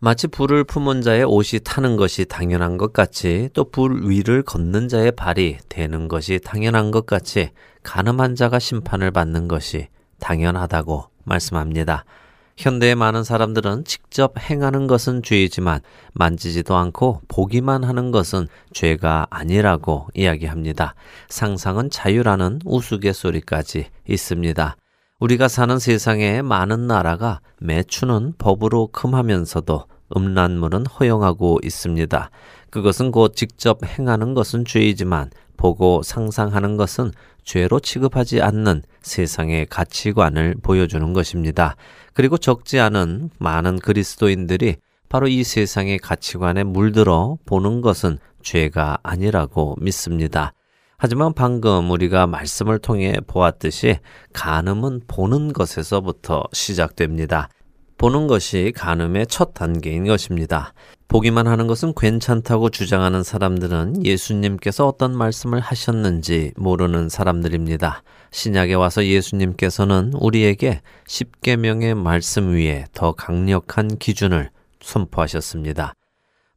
마치 0.00 0.28
불을 0.28 0.62
품은 0.62 1.02
자의 1.02 1.24
옷이 1.24 1.60
타는 1.64 1.96
것이 1.96 2.24
당연한 2.24 2.76
것 2.76 2.92
같이 2.92 3.48
또 3.52 3.64
불 3.64 4.08
위를 4.08 4.42
걷는 4.42 4.88
자의 4.88 5.10
발이 5.10 5.58
되는 5.68 6.06
것이 6.06 6.38
당연한 6.42 6.92
것 6.92 7.04
같이 7.04 7.50
가늠한 7.82 8.36
자가 8.36 8.60
심판을 8.60 9.10
받는 9.10 9.48
것이 9.48 9.88
당연하다고 10.20 11.04
말씀합니다. 11.24 12.04
현대의 12.56 12.94
많은 12.94 13.24
사람들은 13.24 13.84
직접 13.84 14.34
행하는 14.38 14.86
것은 14.86 15.22
죄이지만 15.22 15.80
만지지도 16.12 16.76
않고 16.76 17.22
보기만 17.28 17.84
하는 17.84 18.10
것은 18.10 18.46
죄가 18.72 19.26
아니라고 19.30 20.08
이야기합니다. 20.14 20.94
상상은 21.28 21.90
자유라는 21.90 22.60
우스갯소리까지 22.64 23.86
있습니다. 24.08 24.76
우리가 25.20 25.48
사는 25.48 25.80
세상에 25.80 26.42
많은 26.42 26.86
나라가 26.86 27.40
매추는 27.60 28.34
법으로 28.38 28.88
금하면서도 28.92 29.84
음란물은 30.16 30.86
허용하고 30.86 31.58
있습니다. 31.64 32.30
그것은 32.70 33.10
곧 33.10 33.34
직접 33.34 33.80
행하는 33.84 34.34
것은 34.34 34.64
죄이지만 34.64 35.30
보고 35.56 36.02
상상하는 36.04 36.76
것은 36.76 37.10
죄로 37.42 37.80
취급하지 37.80 38.40
않는 38.42 38.82
세상의 39.02 39.66
가치관을 39.66 40.54
보여주는 40.62 41.12
것입니다. 41.12 41.74
그리고 42.12 42.38
적지 42.38 42.78
않은 42.78 43.30
많은 43.38 43.80
그리스도인들이 43.80 44.76
바로 45.08 45.26
이 45.26 45.42
세상의 45.42 45.98
가치관에 45.98 46.62
물들어 46.62 47.38
보는 47.44 47.80
것은 47.80 48.18
죄가 48.42 48.98
아니라고 49.02 49.74
믿습니다. 49.80 50.52
하지만 51.00 51.32
방금 51.32 51.92
우리가 51.92 52.26
말씀을 52.26 52.80
통해 52.80 53.14
보았듯이 53.28 53.98
간음은 54.32 55.02
보는 55.06 55.52
것에서부터 55.52 56.42
시작됩니다. 56.52 57.48
보는 57.98 58.26
것이 58.26 58.72
간음의 58.74 59.28
첫 59.28 59.54
단계인 59.54 60.06
것입니다. 60.06 60.74
보기만 61.06 61.46
하는 61.46 61.68
것은 61.68 61.94
괜찮다고 61.96 62.70
주장하는 62.70 63.22
사람들은 63.22 64.04
예수님께서 64.04 64.88
어떤 64.88 65.16
말씀을 65.16 65.60
하셨는지 65.60 66.52
모르는 66.56 67.08
사람들입니다. 67.08 68.02
신약에 68.32 68.74
와서 68.74 69.06
예수님께서는 69.06 70.14
우리에게 70.14 70.80
십계명의 71.06 71.94
말씀 71.94 72.54
위에 72.54 72.86
더 72.92 73.12
강력한 73.12 73.98
기준을 73.98 74.50
선포하셨습니다. 74.80 75.94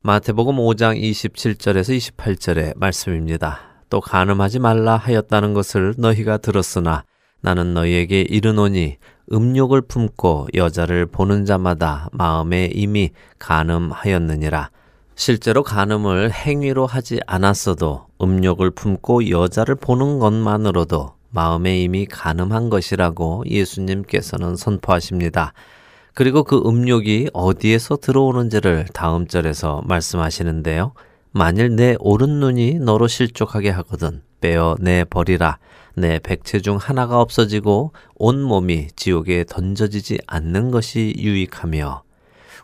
마태복음 0.02 0.56
5장 0.56 1.00
27절에서 1.00 2.16
28절의 2.16 2.76
말씀입니다. 2.76 3.71
또 3.92 4.00
간음하지 4.00 4.60
말라 4.60 4.96
하였다는 4.96 5.54
것을 5.54 5.96
너희가 5.98 6.38
들었으나 6.38 7.04
나는 7.42 7.74
너희에게 7.74 8.22
이르노니 8.22 8.98
음욕을 9.34 9.82
품고 9.82 10.48
여자를 10.56 11.06
보는 11.06 11.46
자마다 11.46 12.08
마음에 12.14 12.70
이미 12.74 13.12
간음하였느니라. 13.38 14.70
실제로 15.16 15.62
간음을 15.62 16.32
행위로 16.32 16.88
하지 16.88 17.20
않았어도 17.28 18.08
음욕을 18.22 18.72
품고 18.72 19.30
여자를 19.30 19.76
보는 19.76 20.20
것만으로도 20.20 21.14
마음에 21.30 21.82
이미 21.82 22.06
간음한 22.06 22.70
것이라고 22.70 23.44
예수님께서는 23.46 24.56
선포하십니다. 24.56 25.52
그리고 26.14 26.46
그 26.46 26.62
음욕이 26.66 27.30
어디에서 27.34 27.98
들어오는지를 27.98 28.86
다음 28.94 29.28
절에서 29.28 29.82
말씀하시는데요. 29.86 30.94
만일 31.34 31.76
내 31.76 31.96
오른 32.00 32.40
눈이 32.40 32.76
너로 32.80 33.08
실족하게 33.08 33.70
하거든 33.70 34.22
빼어 34.42 34.76
내 34.80 35.04
버리라 35.06 35.60
내 35.96 36.20
백체 36.20 36.60
중 36.60 36.78
하나가 36.78 37.22
없어지고 37.22 37.94
온 38.16 38.42
몸이 38.42 38.88
지옥에 38.96 39.46
던져지지 39.48 40.20
않는 40.28 40.72
것이 40.72 41.14
유익하며 41.18 42.04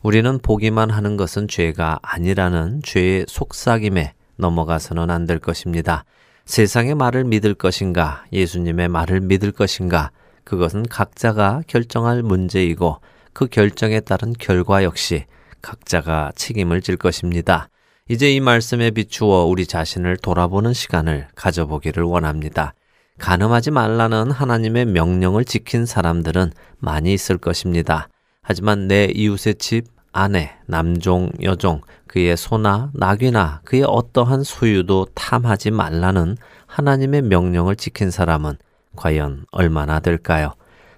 우리는 0.01 0.39
보기만 0.39 0.89
하는 0.89 1.18
것은 1.18 1.47
죄가 1.47 1.99
아니라는 2.01 2.82
죄의 2.84 3.26
속삭임에 3.28 4.13
넘어가서는 4.38 5.09
안 5.09 5.26
될 5.26 5.39
것입니다. 5.39 6.05
세상의 6.45 6.95
말을 6.95 7.26
믿을 7.26 7.55
것인가, 7.55 8.24
예수님의 8.32 8.88
말을 8.88 9.22
믿을 9.22 9.51
것인가, 9.51 10.11
그것은 10.43 10.84
각자가 10.84 11.63
결정할 11.68 12.24
문제이고 12.24 13.01
그 13.34 13.47
결정에 13.47 13.99
따른 13.99 14.34
결과 14.34 14.84
역시 14.84 15.26
각자가 15.61 16.32
책임을 16.36 16.82
질 16.82 16.95
것입니다. 16.95 17.70
이제 18.10 18.34
이 18.34 18.39
말씀에 18.39 18.91
비추어 18.91 19.43
우리 19.43 19.68
자신을 19.68 20.16
돌아보는 20.18 20.72
시간을 20.72 21.28
가져보기를 21.36 22.03
원합니다. 22.03 22.74
가늠하지 23.20 23.72
말라는 23.72 24.32
하나님의 24.32 24.86
명령을 24.86 25.43
지킨 25.43 25.86
사람들은 25.86 26.53
많이 26.78 27.14
있을 27.14 27.38
것입니다. 27.38 28.08
하지만 28.41 28.88
내 28.88 29.10
이웃의 29.14 29.55
집, 29.55 29.88
아내, 30.14 30.51
남종, 30.68 31.32
여종, 31.43 31.82
그의 32.08 32.38
소나 32.38 32.91
낙이나 32.93 33.60
그의 33.66 33.84
어떠한 33.86 34.43
소유도 34.43 35.08
탐하지 35.14 35.72
말라는 35.72 36.38
하나님의 36.66 37.24
명령을 37.24 37.76
지킨 37.76 38.10
사람은 38.10 38.55
과연 38.95 39.45
얼마나 39.51 39.99
될까요? 39.99 40.53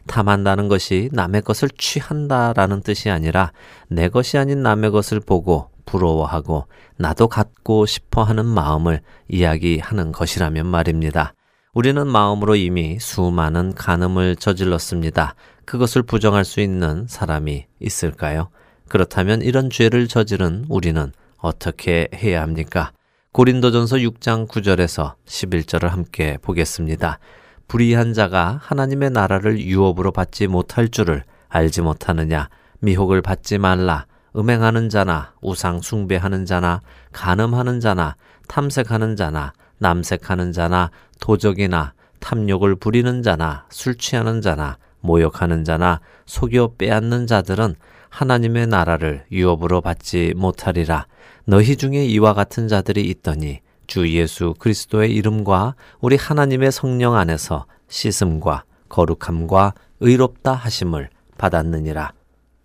탐한다는 0.06 0.68
것이 0.68 1.10
남의 1.12 1.42
것을 1.42 1.70
취한다라는 1.76 2.82
뜻이 2.82 3.10
아니라 3.10 3.52
내 3.88 4.10
것이 4.10 4.38
아닌 4.38 4.62
남의 4.62 4.92
것을 4.92 5.20
보고 5.20 5.70
부러워하고 5.90 6.68
나도 6.98 7.28
갖고 7.28 7.86
싶어 7.86 8.24
하는 8.24 8.46
마음을 8.46 9.02
이야기하는 9.28 10.12
것이라면 10.12 10.68
말입니다. 10.68 11.34
우리는 11.74 12.08
마음으로 12.08 12.56
이미 12.56 13.00
수많은 13.00 13.74
간음을 13.74 14.36
저질렀습니다. 14.36 15.36
그것을 15.66 16.04
부정할 16.04 16.46
수 16.46 16.62
있는 16.62 17.06
사람이 17.08 17.66
있을까요? 17.80 18.50
그렇다면 18.88 19.42
이런 19.42 19.70
죄를 19.70 20.08
저지른 20.08 20.66
우리는 20.68 21.12
어떻게 21.38 22.10
해야 22.14 22.42
합니까? 22.42 22.92
고린도전서 23.32 23.98
6장 23.98 24.48
9절에서 24.48 25.14
11절을 25.26 25.90
함께 25.90 26.38
보겠습니다. 26.42 27.20
불의한 27.68 28.14
자가 28.14 28.60
하나님의 28.64 29.12
나라를 29.12 29.60
유업으로 29.60 30.12
받지 30.12 30.48
못할 30.48 30.90
줄을 30.90 31.24
알지 31.50 31.82
못하느냐? 31.82 32.50
미혹을 32.80 33.22
받지 33.22 33.60
말라. 33.60 34.08
음행하는 34.36 34.90
자나 34.90 35.34
우상 35.42 35.82
숭배하는 35.82 36.46
자나 36.46 36.82
간음하는 37.12 37.80
자나 37.80 38.16
탐색하는 38.48 39.16
자나 39.16 39.54
남색하는 39.80 40.52
자나 40.52 40.92
도적이나 41.20 41.94
탐욕을 42.20 42.76
부리는 42.76 43.24
자나 43.24 43.66
술 43.70 43.96
취하는 43.98 44.42
자나 44.42 44.78
모욕하는 45.02 45.64
자나 45.64 46.02
속여 46.26 46.74
빼앗는 46.78 47.28
자들은 47.28 47.76
하나님의 48.10 48.68
나라를 48.68 49.26
유업으로 49.32 49.82
받지 49.82 50.34
못하리라. 50.36 51.06
너희 51.46 51.76
중에 51.76 52.06
이와 52.06 52.34
같은 52.34 52.68
자들이 52.68 53.02
있더니 53.06 53.60
주 53.88 54.08
예수 54.10 54.54
그리스도의 54.60 55.14
이름과 55.16 55.76
우리 56.00 56.16
하나님의 56.16 56.72
성령 56.72 57.16
안에서 57.16 57.66
씻음과 57.88 58.64
거룩함과 58.90 59.74
의롭다 60.00 60.54
하심을 60.54 61.10
받았느니라. 61.38 62.12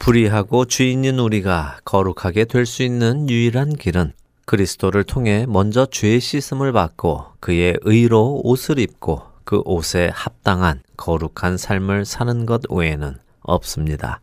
불의하고 0.05 0.67
주인인 0.67 1.19
우리가 1.19 1.79
거룩하게 1.87 2.45
될 2.45 2.67
수 2.67 2.83
있는 2.83 3.31
유일한 3.31 3.73
길은 3.75 4.13
그리스도를 4.45 5.03
통해 5.03 5.47
먼저 5.49 5.87
죄의 5.87 6.21
씻음을 6.21 6.73
받고 6.73 7.25
그의 7.41 7.79
의로 7.81 8.39
옷을 8.45 8.79
입고 8.79 9.23
그 9.45 9.63
옷에 9.65 10.11
합당한 10.13 10.83
거룩한 10.99 11.57
삶을 11.57 12.05
사는 12.05 12.45
것 12.45 12.61
외에는 12.69 13.17
없습니다. 13.41 14.21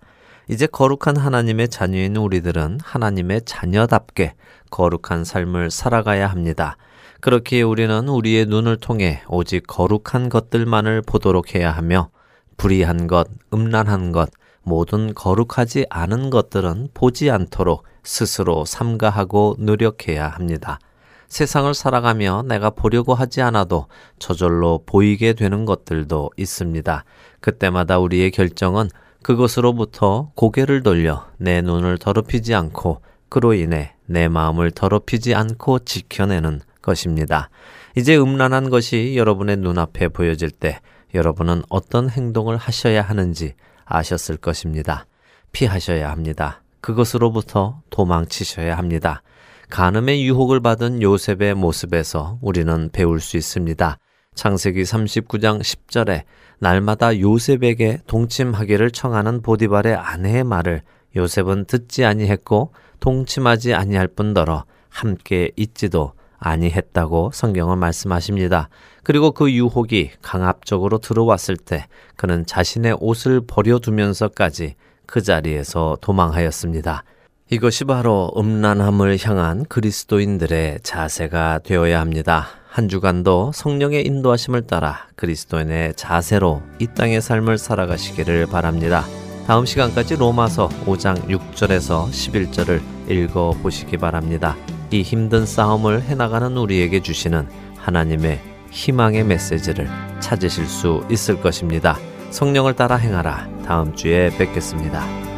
이제 0.47 0.67
거룩한 0.67 1.17
하나님의 1.17 1.69
자녀인 1.69 2.15
우리들은 2.15 2.77
하나님의 2.83 3.41
자녀답게 3.45 4.35
거룩한 4.69 5.23
삶을 5.23 5.71
살아가야 5.71 6.27
합니다. 6.27 6.77
그렇기에 7.21 7.63
우리는 7.63 8.07
우리의 8.07 8.45
눈을 8.45 8.77
통해 8.77 9.23
오직 9.27 9.65
거룩한 9.65 10.29
것들만을 10.29 11.01
보도록 11.01 11.55
해야 11.55 11.71
하며 11.71 12.11
불의한 12.57 13.07
것, 13.07 13.27
음란한 13.51 14.11
것, 14.11 14.29
모든 14.63 15.13
거룩하지 15.13 15.85
않은 15.89 16.29
것들은 16.29 16.89
보지 16.93 17.29
않도록 17.31 17.83
스스로 18.03 18.65
삼가하고 18.65 19.55
노력해야 19.59 20.27
합니다. 20.27 20.79
세상을 21.27 21.73
살아가며 21.73 22.43
내가 22.45 22.69
보려고 22.69 23.13
하지 23.13 23.41
않아도 23.41 23.87
저절로 24.19 24.83
보이게 24.85 25.33
되는 25.33 25.63
것들도 25.63 26.31
있습니다. 26.35 27.05
그때마다 27.39 27.99
우리의 27.99 28.31
결정은 28.31 28.89
그것으로부터 29.23 30.31
고개를 30.35 30.83
돌려 30.83 31.27
내 31.37 31.61
눈을 31.61 31.99
더럽히지 31.99 32.53
않고 32.53 33.01
그로 33.29 33.53
인해 33.53 33.95
내 34.05 34.27
마음을 34.27 34.71
더럽히지 34.71 35.33
않고 35.33 35.79
지켜내는 35.79 36.59
것입니다. 36.81 37.49
이제 37.95 38.17
음란한 38.17 38.69
것이 38.69 39.15
여러분의 39.15 39.57
눈앞에 39.57 40.09
보여질 40.09 40.51
때 40.51 40.81
여러분은 41.13 41.63
어떤 41.69 42.09
행동을 42.09 42.57
하셔야 42.57 43.01
하는지 43.01 43.53
아셨을 43.95 44.37
것입니다. 44.37 45.05
피하셔야 45.51 46.09
합니다. 46.09 46.63
그것으로부터 46.81 47.81
도망치셔야 47.89 48.77
합니다. 48.77 49.21
간음의 49.69 50.25
유혹을 50.25 50.59
받은 50.59 51.01
요셉의 51.01 51.53
모습에서 51.55 52.37
우리는 52.41 52.89
배울 52.91 53.19
수 53.21 53.37
있습니다. 53.37 53.97
창세기 54.35 54.83
39장 54.83 55.61
10절에 55.61 56.23
날마다 56.59 57.19
요셉에게 57.19 57.99
동침하기를 58.07 58.91
청하는 58.91 59.41
보디발의 59.41 59.95
아내의 59.95 60.43
말을 60.43 60.83
요셉은 61.15 61.65
듣지 61.65 62.05
아니했고 62.05 62.73
동침하지 62.99 63.73
아니할 63.73 64.07
뿐더러 64.07 64.65
함께 64.89 65.51
있지도 65.55 66.13
아니했다고 66.41 67.31
성경은 67.33 67.77
말씀하십니다. 67.77 68.67
그리고 69.03 69.31
그 69.31 69.49
유혹이 69.51 70.11
강압적으로 70.21 70.97
들어왔을 70.97 71.55
때 71.55 71.87
그는 72.17 72.45
자신의 72.45 72.97
옷을 72.99 73.41
버려두면서까지 73.47 74.75
그 75.05 75.21
자리에서 75.21 75.97
도망하였습니다. 76.01 77.03
이것이 77.49 77.83
바로 77.85 78.31
음란함을 78.37 79.17
향한 79.23 79.65
그리스도인들의 79.65 80.79
자세가 80.83 81.59
되어야 81.63 81.99
합니다. 81.99 82.47
한 82.69 82.87
주간도 82.87 83.51
성령의 83.53 84.05
인도하심을 84.05 84.67
따라 84.67 85.07
그리스도인의 85.17 85.95
자세로 85.95 86.61
이 86.79 86.87
땅의 86.87 87.21
삶을 87.21 87.57
살아가시기를 87.57 88.45
바랍니다. 88.45 89.03
다음 89.45 89.65
시간까지 89.65 90.15
로마서 90.15 90.69
5장 90.85 91.27
6절에서 91.27 92.09
11절을 92.09 93.11
읽어 93.11 93.51
보시기 93.61 93.97
바랍니다. 93.97 94.55
이 94.91 95.03
힘든 95.03 95.45
싸움을 95.45 96.03
해나가는 96.03 96.55
우리에게 96.57 97.01
주시는 97.01 97.47
하나님의 97.77 98.39
희망의 98.71 99.23
메시지를 99.23 99.87
찾으실 100.19 100.65
수 100.65 101.05
있을 101.09 101.41
것입니다. 101.41 101.97
성령을 102.29 102.75
따라 102.75 102.97
행하라. 102.97 103.49
다음 103.65 103.95
주에 103.95 104.29
뵙겠습니다. 104.37 105.30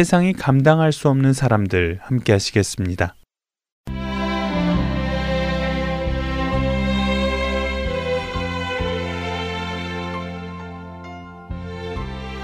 세상이 0.00 0.32
감당할 0.32 0.92
수 0.92 1.10
없는 1.10 1.34
사람들 1.34 1.98
함께 2.00 2.32
하시겠습니다. 2.32 3.16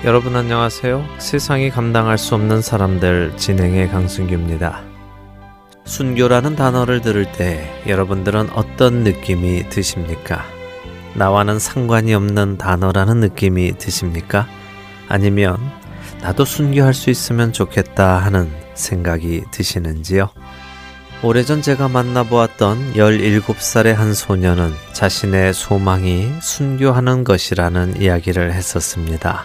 여러분 0.05 0.37
안녕하세요. 0.37 1.03
세상이 1.17 1.71
감당할 1.71 2.19
수 2.19 2.35
없는 2.35 2.61
사람들 2.61 3.39
진행의 3.39 3.89
강순규입니다. 3.89 4.83
순교라는 5.87 6.57
단어를 6.57 7.01
들을 7.01 7.25
때 7.33 7.73
여러분들은 7.87 8.51
어떤 8.51 9.03
느낌이 9.03 9.71
드십니까? 9.71 10.45
나와는 11.15 11.59
상관이 11.59 12.13
없는 12.13 12.59
단어라는 12.59 13.21
느낌이 13.21 13.79
드십니까? 13.79 14.47
아니면 15.09 15.57
나도 16.27 16.45
순교할 16.45 16.93
수 16.93 17.09
있으면 17.11 17.53
좋겠다 17.53 18.19
하는 18.19 18.51
생각이 18.75 19.45
드시는지요? 19.53 20.29
오래전 21.23 21.63
제가 21.63 21.87
만나보았던 21.87 22.95
17살의 22.95 23.93
한 23.93 24.13
소녀는 24.13 24.73
자신의 24.93 25.55
소망이 25.55 26.33
순교하는 26.43 27.23
것이라는 27.23 28.03
이야기를 28.03 28.53
했었습니다. 28.55 29.45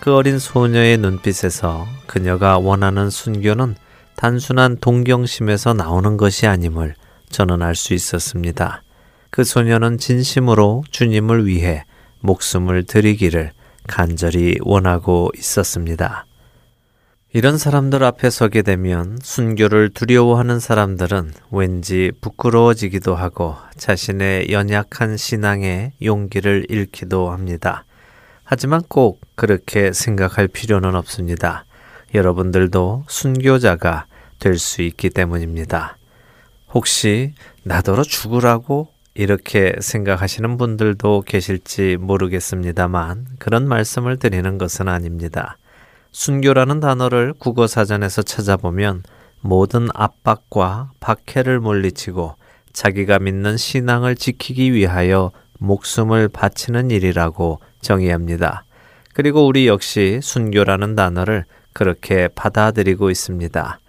그 0.00 0.12
어린 0.12 0.40
소녀의 0.40 0.98
눈빛에서 0.98 1.86
그녀가 2.08 2.58
원하는 2.58 3.10
순교는 3.10 3.76
단순한 4.16 4.78
동경심에서 4.80 5.74
나오는 5.74 6.16
것이 6.16 6.48
아님을 6.48 6.96
저는 7.30 7.62
알 7.62 7.76
수 7.76 7.94
있었습니다. 7.94 8.82
그 9.30 9.44
소녀는 9.44 9.98
진심으로 9.98 10.82
주님을 10.90 11.46
위해 11.46 11.84
목숨을 12.22 12.86
드리기를 12.86 13.52
간절히 13.88 14.56
원하고 14.60 15.32
있었습니다. 15.36 16.26
이런 17.32 17.58
사람들 17.58 18.04
앞에 18.04 18.30
서게 18.30 18.62
되면 18.62 19.18
순교를 19.20 19.90
두려워하는 19.90 20.60
사람들은 20.60 21.32
왠지 21.50 22.12
부끄러워지기도 22.20 23.16
하고 23.16 23.56
자신의 23.76 24.50
연약한 24.50 25.16
신앙에 25.16 25.92
용기를 26.02 26.66
잃기도 26.68 27.30
합니다. 27.30 27.84
하지만 28.44 28.80
꼭 28.88 29.20
그렇게 29.34 29.92
생각할 29.92 30.48
필요는 30.48 30.94
없습니다. 30.94 31.64
여러분들도 32.14 33.04
순교자가 33.08 34.06
될 34.38 34.56
수 34.56 34.82
있기 34.82 35.10
때문입니다. 35.10 35.98
혹시 36.72 37.34
나더러 37.64 38.02
죽으라고 38.02 38.88
이렇게 39.18 39.74
생각하시는 39.80 40.58
분들도 40.58 41.24
계실지 41.26 41.96
모르겠습니다만 41.96 43.26
그런 43.40 43.66
말씀을 43.66 44.16
드리는 44.16 44.58
것은 44.58 44.86
아닙니다. 44.86 45.58
순교라는 46.12 46.78
단어를 46.78 47.34
국어 47.36 47.66
사전에서 47.66 48.22
찾아보면 48.22 49.02
모든 49.40 49.88
압박과 49.92 50.92
박해를 51.00 51.58
물리치고 51.58 52.36
자기가 52.72 53.18
믿는 53.18 53.56
신앙을 53.56 54.14
지키기 54.14 54.72
위하여 54.72 55.32
목숨을 55.58 56.28
바치는 56.28 56.92
일이라고 56.92 57.58
정의합니다. 57.80 58.62
그리고 59.14 59.48
우리 59.48 59.66
역시 59.66 60.20
순교라는 60.22 60.94
단어를 60.94 61.44
그렇게 61.72 62.28
받아들이고 62.36 63.10
있습니다. 63.10 63.80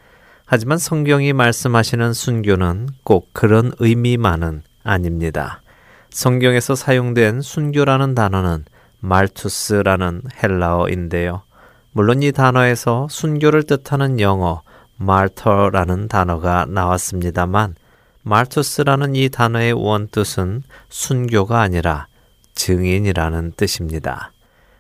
하지만 0.48 0.80
성경이 0.80 1.34
말씀하시는 1.34 2.14
순교는 2.14 2.90
꼭 3.04 3.30
그런 3.32 3.72
의미만은 3.78 4.64
아닙니다. 4.84 5.62
성경에서 6.10 6.76
사용된 6.76 7.42
순교라는 7.42 8.16
단어는 8.16 8.66
말투스라는 9.00 10.24
헬라어인데요. 10.42 11.44
물론 11.92 12.24
이 12.24 12.32
단어에서 12.32 13.08
순교를 13.10 13.64
뜻하는 13.64 14.20
영어 14.20 14.62
말터라는 14.98 16.08
단어가 16.08 16.66
나왔습니다만 16.66 17.76
말투스라는 18.24 19.16
이 19.16 19.30
단어의 19.30 19.74
원뜻은 19.74 20.64
순교가 20.90 21.62
아니라 21.62 22.08
증인이라는 22.54 23.54
뜻입니다. 23.56 24.32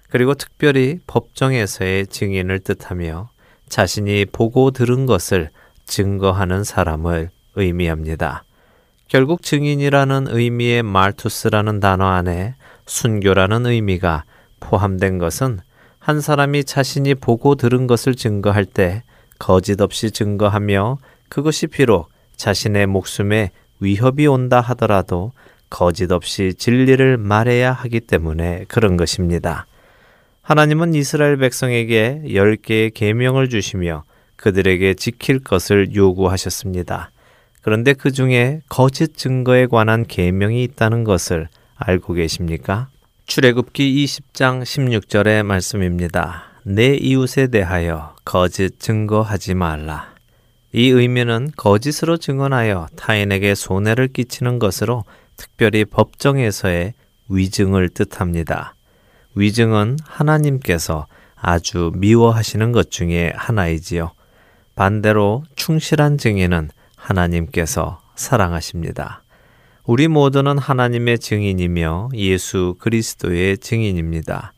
그리고 0.09 0.33
특별히 0.33 0.99
법정에서의 1.07 2.07
증인을 2.07 2.59
뜻하며 2.59 3.29
자신이 3.69 4.25
보고 4.25 4.71
들은 4.71 5.05
것을 5.05 5.51
증거하는 5.85 6.63
사람을 6.63 7.29
의미합니다. 7.55 8.43
결국 9.09 9.41
증인이라는 9.41 10.27
의미의 10.29 10.83
말투스라는 10.83 11.79
단어 11.79 12.05
안에 12.05 12.53
순교라는 12.85 13.65
의미가 13.65 14.23
포함된 14.59 15.17
것은 15.17 15.59
한 15.97 16.21
사람이 16.21 16.63
자신이 16.63 17.15
보고 17.15 17.55
들은 17.55 17.87
것을 17.87 18.13
증거할 18.13 18.65
때 18.65 19.01
거짓 19.39 19.81
없이 19.81 20.11
증거하며 20.11 20.99
그것이 21.27 21.65
비록 21.65 22.09
자신의 22.35 22.85
목숨에 22.85 23.49
위협이 23.79 24.27
온다 24.27 24.61
하더라도 24.61 25.31
거짓 25.71 26.11
없이 26.11 26.53
진리를 26.53 27.17
말해야 27.17 27.71
하기 27.71 28.01
때문에 28.01 28.65
그런 28.67 28.95
것입니다. 28.95 29.65
하나님은 30.43 30.93
이스라엘 30.93 31.37
백성에게 31.37 32.35
열 32.35 32.57
개의 32.57 32.91
계명을 32.91 33.49
주시며 33.49 34.03
그들에게 34.35 34.93
지킬 34.93 35.39
것을 35.39 35.95
요구하셨습니다. 35.95 37.09
그런데 37.61 37.93
그 37.93 38.11
중에 38.11 38.61
거짓 38.69 39.17
증거에 39.17 39.67
관한 39.67 40.05
계명이 40.05 40.63
있다는 40.63 41.03
것을 41.03 41.49
알고 41.75 42.13
계십니까? 42.13 42.89
출애굽기 43.25 44.05
20장 44.05 44.63
16절의 44.63 45.43
말씀입니다. 45.43 46.45
내 46.63 46.95
이웃에 46.95 47.47
대하여 47.47 48.15
거짓 48.25 48.79
증거하지 48.79 49.53
말라. 49.55 50.13
이 50.71 50.89
의미는 50.89 51.51
거짓으로 51.57 52.17
증언하여 52.17 52.87
타인에게 52.95 53.55
손해를 53.55 54.07
끼치는 54.09 54.59
것으로 54.59 55.03
특별히 55.35 55.85
법정에서의 55.85 56.93
위증을 57.29 57.89
뜻합니다. 57.89 58.75
위증은 59.35 59.97
하나님께서 60.03 61.07
아주 61.35 61.91
미워하시는 61.95 62.71
것 62.71 62.91
중에 62.91 63.31
하나이지요. 63.35 64.11
반대로 64.75 65.43
충실한 65.55 66.17
증인은 66.17 66.69
하나님께서 66.99 68.01
사랑하십니다. 68.15 69.23
우리 69.85 70.07
모두는 70.07 70.57
하나님의 70.57 71.17
증인이며 71.17 72.09
예수 72.13 72.75
그리스도의 72.77 73.57
증인입니다. 73.57 74.53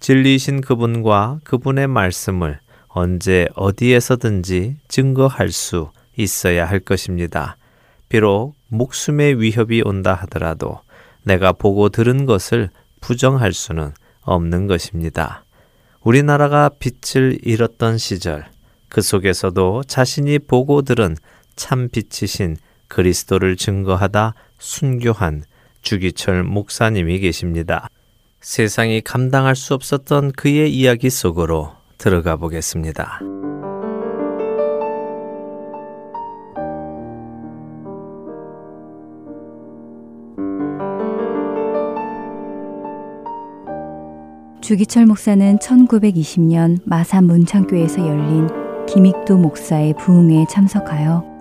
진리이신 0.00 0.62
그분과 0.62 1.40
그분의 1.44 1.86
말씀을 1.86 2.58
언제 2.88 3.46
어디에서든지 3.54 4.78
증거할 4.88 5.50
수 5.50 5.90
있어야 6.16 6.66
할 6.66 6.80
것입니다. 6.80 7.56
비록 8.08 8.54
목숨의 8.68 9.40
위협이 9.40 9.82
온다 9.84 10.14
하더라도 10.22 10.80
내가 11.22 11.52
보고 11.52 11.88
들은 11.88 12.26
것을 12.26 12.70
부정할 13.00 13.52
수는 13.52 13.92
없는 14.22 14.66
것입니다. 14.66 15.44
우리나라가 16.02 16.68
빛을 16.68 17.38
잃었던 17.42 17.98
시절, 17.98 18.46
그 18.88 19.00
속에서도 19.00 19.84
자신이 19.86 20.40
보고 20.40 20.82
들은 20.82 21.16
참 21.62 21.88
빛이신 21.88 22.56
그리스도를 22.88 23.56
증거하다 23.56 24.34
순교한 24.58 25.44
주기철 25.82 26.42
목사님이 26.42 27.20
계십니다. 27.20 27.88
세상이 28.40 29.00
감당할 29.02 29.54
수 29.54 29.72
없었던 29.72 30.32
그의 30.32 30.74
이야기 30.74 31.08
속으로 31.08 31.70
들어가 31.98 32.34
보겠습니다. 32.36 33.20
주기철 44.60 45.06
목사는 45.06 45.58
1920년 45.58 46.80
마산 46.84 47.26
문창교에서 47.26 48.00
열린 48.00 48.48
김익도 48.86 49.36
목사의 49.36 49.94
부흥회에 49.96 50.46
참석하여 50.50 51.31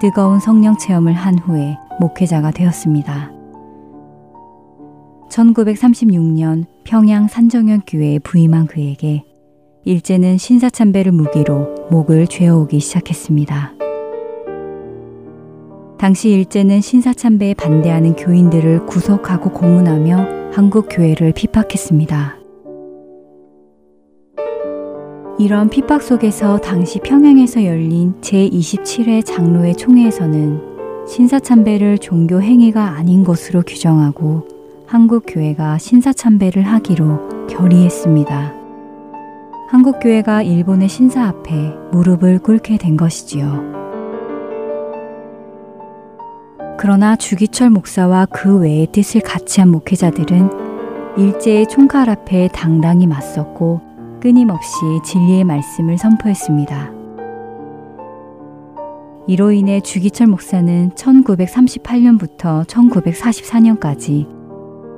뜨거운 0.00 0.38
성령 0.38 0.78
체험을 0.78 1.12
한 1.12 1.38
후에 1.38 1.76
목회자가 2.00 2.52
되었습니다. 2.52 3.32
1936년 5.28 6.66
평양 6.84 7.26
산정현 7.26 7.82
교회에 7.86 8.18
부임한 8.20 8.66
그에게 8.66 9.24
일제는 9.84 10.38
신사참배를 10.38 11.12
무기로 11.12 11.88
목을 11.90 12.28
죄어오기 12.28 12.78
시작했습니다. 12.78 13.72
당시 15.98 16.30
일제는 16.30 16.80
신사참배에 16.80 17.54
반대하는 17.54 18.14
교인들을 18.14 18.86
구속하고 18.86 19.50
고문하며 19.50 20.52
한국 20.52 20.86
교회를 20.90 21.32
핍박했습니다. 21.32 22.37
이런 25.40 25.70
핍박 25.70 26.02
속에서 26.02 26.58
당시 26.58 26.98
평양에서 26.98 27.64
열린 27.64 28.12
제27회 28.22 29.24
장로회 29.24 29.72
총회에서는 29.72 31.06
신사참배를 31.06 31.98
종교 31.98 32.42
행위가 32.42 32.96
아닌 32.96 33.22
것으로 33.22 33.62
규정하고 33.62 34.48
한국 34.84 35.22
교회가 35.28 35.78
신사참배를 35.78 36.64
하기로 36.64 37.46
결의했습니다. 37.46 38.52
한국 39.70 40.00
교회가 40.00 40.42
일본의 40.42 40.88
신사 40.88 41.28
앞에 41.28 41.72
무릎을 41.92 42.40
꿇게 42.40 42.76
된 42.76 42.96
것이지요. 42.96 43.78
그러나 46.80 47.14
주기철 47.14 47.70
목사와 47.70 48.26
그 48.26 48.58
외의 48.58 48.88
뜻을 48.90 49.20
같이 49.20 49.60
한 49.60 49.68
목회자들은 49.70 50.50
일제의 51.16 51.68
총칼 51.68 52.10
앞에 52.10 52.48
당당히 52.52 53.06
맞섰고 53.06 53.87
끊임없이 54.20 54.80
진리의 55.04 55.44
말씀을 55.44 55.96
선포했습니다. 55.98 56.92
이로 59.28 59.52
인해 59.52 59.80
주기철 59.80 60.26
목사는 60.26 60.90
1938년부터 60.90 62.66
1944년까지 62.66 64.26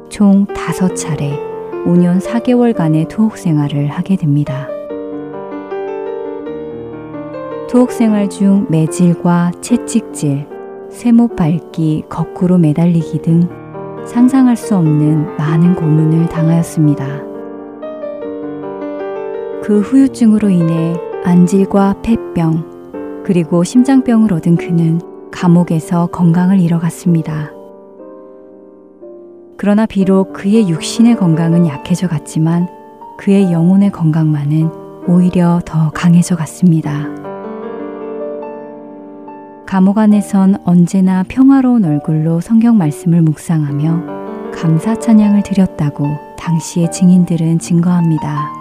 총 0.09 0.47
5차례 0.47 1.51
5년 1.85 2.21
4개월간의 2.21 3.09
투옥 3.09 3.37
생활을 3.37 3.89
하게 3.89 4.17
됩니다. 4.17 4.69
투옥 7.69 7.93
생활 7.93 8.29
중 8.31 8.67
매질과 8.69 9.53
채찍질, 9.61 10.47
쇠못 10.91 11.37
밟기, 11.37 12.05
거꾸로 12.09 12.59
매달리기 12.59 13.23
등 13.23 13.49
상상할 14.07 14.57
수 14.57 14.77
없는 14.77 15.37
많은 15.37 15.75
고문을 15.75 16.29
당하였습니다. 16.29 17.30
그 19.71 19.79
후유증으로 19.83 20.51
인해 20.51 20.97
안질과 21.23 22.03
폐병, 22.03 23.23
그리고 23.25 23.63
심장병을 23.63 24.33
얻은 24.33 24.57
그는 24.57 25.01
감옥에서 25.31 26.09
건강을 26.09 26.59
잃어갔습니다. 26.59 27.53
그러나 29.57 29.87
비록 29.87 30.33
그의 30.33 30.69
육신의 30.69 31.15
건강은 31.19 31.69
약해져 31.69 32.09
갔지만 32.09 32.67
그의 33.17 33.53
영혼의 33.53 33.93
건강만은 33.93 34.69
오히려 35.07 35.61
더 35.65 35.91
강해져 35.91 36.35
갔습니다. 36.35 37.07
감옥 39.67 39.99
안에선 39.99 40.57
언제나 40.65 41.23
평화로운 41.29 41.85
얼굴로 41.85 42.41
성경 42.41 42.77
말씀을 42.77 43.23
묵상하며 43.23 44.51
감사 44.53 44.97
찬양을 44.97 45.45
드렸다고 45.45 46.09
당시의 46.37 46.91
증인들은 46.91 47.61
증거합니다. 47.61 48.60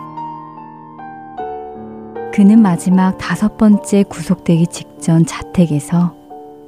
그는 2.33 2.61
마지막 2.61 3.17
다섯 3.17 3.57
번째 3.57 4.03
구속되기 4.03 4.67
직전 4.67 5.25
자택에서 5.25 6.15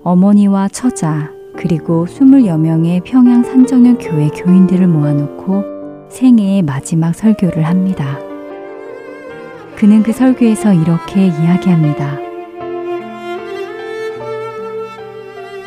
어머니와 0.04 0.68
처자 0.70 1.30
그리고 1.56 2.06
20여 2.08 2.60
명의 2.60 3.00
평양 3.02 3.44
산정현 3.44 4.00
교회 4.00 4.28
교인들을 4.30 4.88
모아놓고 4.88 6.10
생애의 6.10 6.64
마지막 6.64 7.14
설교를 7.14 7.64
합니다. 7.64 8.18
그는 9.76 10.04
그 10.04 10.12
설교에서 10.12 10.74
이렇게 10.74 11.28
이야기합니다. 11.28 12.18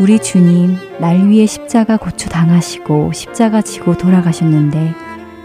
우리 0.00 0.18
주님 0.18 0.76
날 1.00 1.28
위해 1.28 1.46
십자가 1.46 1.96
고초 1.96 2.28
당하시고 2.28 3.12
십자가 3.12 3.62
지고 3.62 3.96
돌아가셨는데 3.96 4.92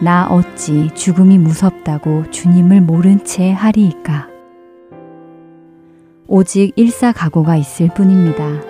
나 0.01 0.27
어찌 0.27 0.89
죽음이 0.95 1.37
무섭다고 1.37 2.31
주님을 2.31 2.81
모른 2.81 3.23
채 3.23 3.51
하리이까. 3.51 4.28
오직 6.31 6.73
일사각오가 6.75 7.55
있을 7.55 7.89
뿐입니다. 7.95 8.61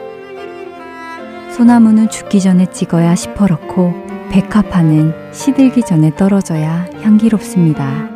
소나무는 1.51 2.09
죽기 2.09 2.39
전에 2.39 2.65
찍어야 2.67 3.15
시퍼렇고 3.15 3.93
백합화는 4.31 5.33
시들기 5.33 5.81
전에 5.81 6.15
떨어져야 6.15 6.87
향기롭습니다. 7.01 8.09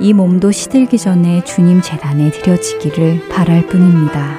이 0.00 0.12
몸도 0.12 0.50
시들기 0.50 0.98
전에 0.98 1.44
주님 1.44 1.80
재단에 1.80 2.32
드려지기를 2.32 3.28
바랄 3.28 3.64
뿐입니다. 3.66 4.38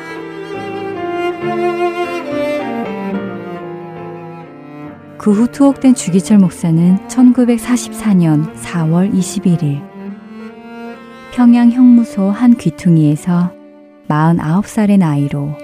그 5.18 5.32
후 5.32 5.48
투옥된 5.48 5.96
주기철 5.96 6.40
목사는 6.40 7.08
1944년 7.08 8.54
4월 8.56 9.14
21일 9.14 9.82
평양 11.34 11.72
형무소 11.72 12.32
한 12.32 12.56
귀퉁이에서 12.56 13.59
49살의 14.10 14.98
나이로 14.98 15.56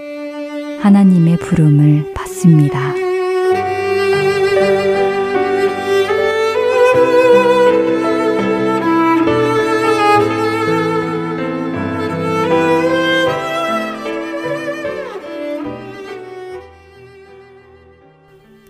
하나님의 0.82 1.38
부름을 1.38 2.14
받습니다. 2.14 2.94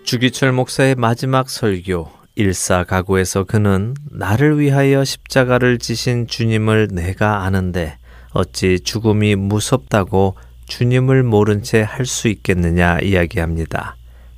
주기철 0.04 0.52
목사의 0.52 0.94
마지막 0.94 1.50
설교 1.50 2.08
일사가구에서 2.36 3.44
그는 3.44 3.94
나를 4.10 4.58
위하여 4.58 5.04
십자가를 5.04 5.78
지신 5.78 6.26
주님을 6.26 6.88
내가 6.92 7.42
아는데 7.42 7.98
어찌 8.36 8.80
죽음이 8.80 9.34
무섭다고 9.34 10.36
주님을 10.66 11.22
모른 11.22 11.62
채 11.62 11.80
할 11.80 12.04
수 12.04 12.28
있겠느냐 12.28 12.98
이야기합니다. 13.00 13.96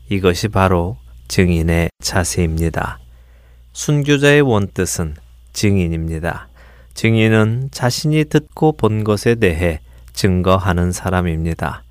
이것이 0.08 0.48
바로 0.48 0.96
증인의 1.26 1.90
자세입니다. 2.00 3.00
순교자의 3.72 4.42
원뜻은 4.42 5.16
증인입니다. 5.52 6.48
증인은 6.94 7.70
자신이 7.72 8.24
듣고 8.26 8.72
본 8.76 9.02
것에 9.04 9.34
대해 9.34 9.80
증거하는 10.12 10.92
사람입니다. 10.92 11.82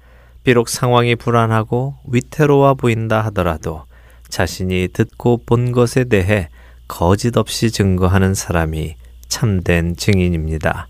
비록 0.43 0.69
상황이 0.69 1.15
불안하고 1.15 1.95
위태로워 2.07 2.75
보인다 2.75 3.21
하더라도 3.25 3.83
자신이 4.29 4.89
듣고 4.93 5.41
본 5.45 5.73
것에 5.73 6.05
대해 6.05 6.49
거짓 6.87 7.35
없이 7.35 7.69
증거하는 7.69 8.33
사람이 8.33 8.95
참된 9.27 9.95
증인입니다. 9.97 10.87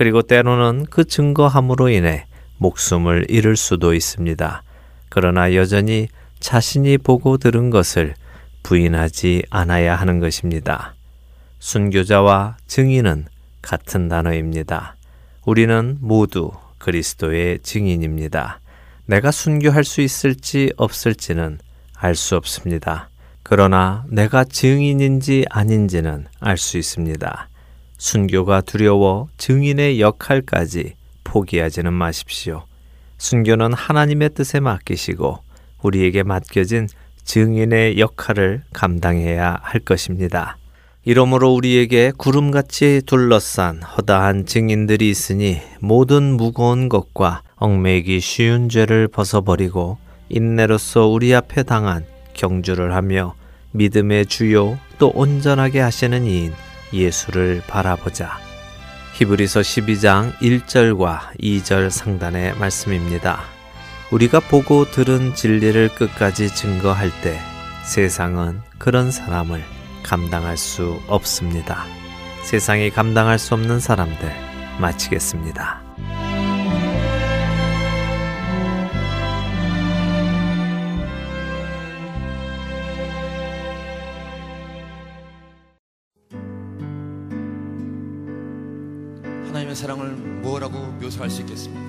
그리고 0.00 0.22
때로는 0.22 0.86
그 0.88 1.04
증거함으로 1.04 1.90
인해 1.90 2.24
목숨을 2.56 3.26
잃을 3.28 3.54
수도 3.54 3.92
있습니다. 3.92 4.62
그러나 5.10 5.54
여전히 5.54 6.08
자신이 6.38 6.96
보고 6.96 7.36
들은 7.36 7.68
것을 7.68 8.14
부인하지 8.62 9.42
않아야 9.50 9.96
하는 9.96 10.18
것입니다. 10.18 10.94
순교자와 11.58 12.56
증인은 12.66 13.26
같은 13.60 14.08
단어입니다. 14.08 14.96
우리는 15.44 15.98
모두 16.00 16.50
그리스도의 16.78 17.58
증인입니다. 17.62 18.60
내가 19.04 19.30
순교할 19.30 19.84
수 19.84 20.00
있을지 20.00 20.72
없을지는 20.78 21.58
알 21.94 22.14
수 22.14 22.36
없습니다. 22.36 23.10
그러나 23.42 24.06
내가 24.08 24.44
증인인지 24.44 25.44
아닌지는 25.50 26.24
알 26.40 26.56
수 26.56 26.78
있습니다. 26.78 27.50
순교가 28.00 28.62
두려워 28.62 29.28
증인의 29.36 30.00
역할까지 30.00 30.94
포기하지는 31.22 31.92
마십시오. 31.92 32.64
순교는 33.18 33.74
하나님의 33.74 34.30
뜻에 34.30 34.58
맡기시고 34.58 35.40
우리에게 35.82 36.22
맡겨진 36.22 36.88
증인의 37.24 37.98
역할을 37.98 38.62
감당해야 38.72 39.58
할 39.60 39.80
것입니다. 39.80 40.56
이러므로 41.04 41.52
우리에게 41.52 42.12
구름같이 42.16 43.02
둘러싼 43.04 43.82
허다한 43.82 44.46
증인들이 44.46 45.10
있으니 45.10 45.60
모든 45.80 46.38
무거운 46.38 46.88
것과 46.88 47.42
얽매기 47.56 48.20
쉬운 48.20 48.70
죄를 48.70 49.08
벗어버리고 49.08 49.98
인내로서 50.30 51.06
우리 51.06 51.34
앞에 51.34 51.64
당한 51.64 52.06
경주를 52.32 52.94
하며 52.94 53.34
믿음의 53.72 54.24
주요 54.26 54.78
또 54.98 55.12
온전하게 55.14 55.80
하시는 55.80 56.24
이인 56.24 56.54
예수를 56.92 57.62
바라보자. 57.66 58.38
히브리서 59.14 59.60
12장 59.60 60.32
1절과 60.38 61.36
2절 61.40 61.90
상단의 61.90 62.56
말씀입니다. 62.56 63.40
우리가 64.10 64.40
보고 64.40 64.90
들은 64.90 65.34
진리를 65.34 65.94
끝까지 65.94 66.54
증거할 66.54 67.10
때 67.22 67.38
세상은 67.84 68.60
그런 68.78 69.10
사람을 69.10 69.62
감당할 70.02 70.56
수 70.56 71.00
없습니다. 71.06 71.84
세상이 72.42 72.90
감당할 72.90 73.38
수 73.38 73.54
없는 73.54 73.80
사람들 73.80 74.32
마치겠습니다. 74.80 75.82
하나님의 89.70 89.76
사랑을 89.76 90.10
뭐라고 90.42 90.78
묘사할 91.00 91.30
수 91.30 91.40
있겠습니까? 91.42 91.80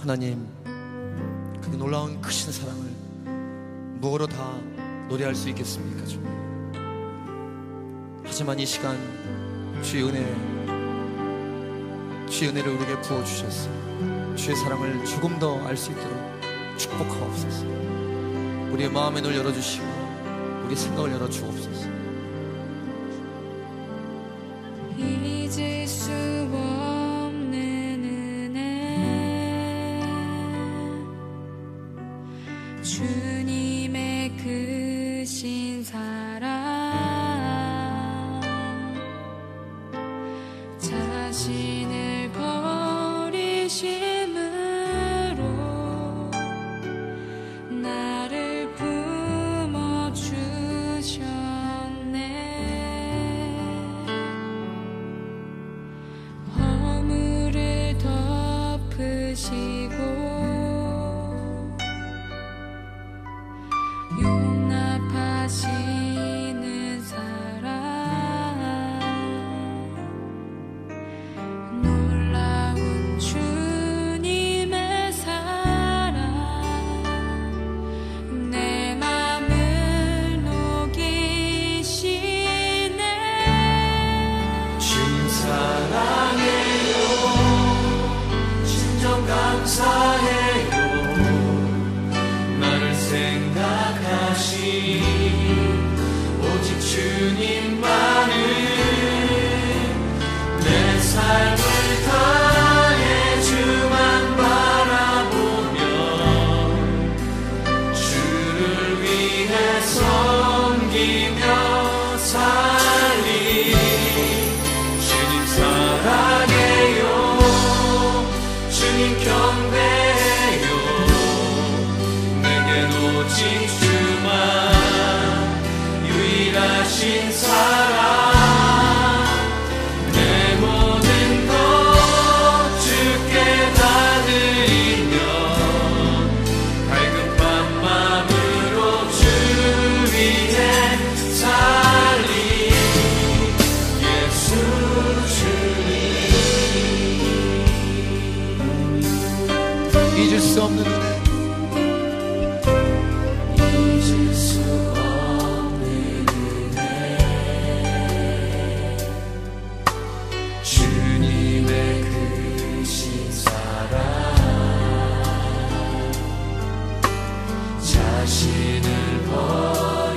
하나님, 0.00 0.46
그 1.60 1.70
놀라운 1.76 2.20
크신 2.20 2.52
사랑을 2.52 2.82
뭐로 4.00 4.26
다 4.26 4.58
노래할 5.08 5.34
수 5.34 5.48
있겠습니까? 5.50 6.04
주 6.06 6.20
하지만 8.24 8.58
이 8.58 8.66
시간 8.66 8.96
주의 9.82 10.02
은혜, 10.02 10.20
주의 12.28 12.50
은혜를 12.50 12.72
우리에게 12.74 13.00
부어 13.02 13.22
주셨어요. 13.24 14.34
주의 14.36 14.56
사랑을 14.56 15.04
조금 15.04 15.38
더 15.38 15.64
알 15.66 15.76
수 15.76 15.92
있도록 15.92 16.18
축복하옵소서. 16.76 17.64
우리의 18.72 18.90
마음의 18.90 19.22
눈을 19.22 19.36
열어주시고 19.36 19.86
우리 20.66 20.74
생각을 20.76 21.12
열어 21.12 21.28
주옵소서. 21.28 21.99
잊을 25.00 25.86
수없 25.86 26.79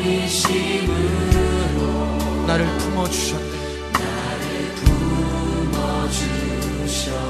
버리심으로 0.04 0.88
나를 2.48 2.66
품어 2.78 3.08
주셨네. 3.10 3.54
나를 3.94 4.76
품어 4.76 6.10
주셨네. 6.10 7.24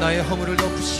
나의 0.00 0.22
허물을 0.22 0.56
덮으시 0.56 0.97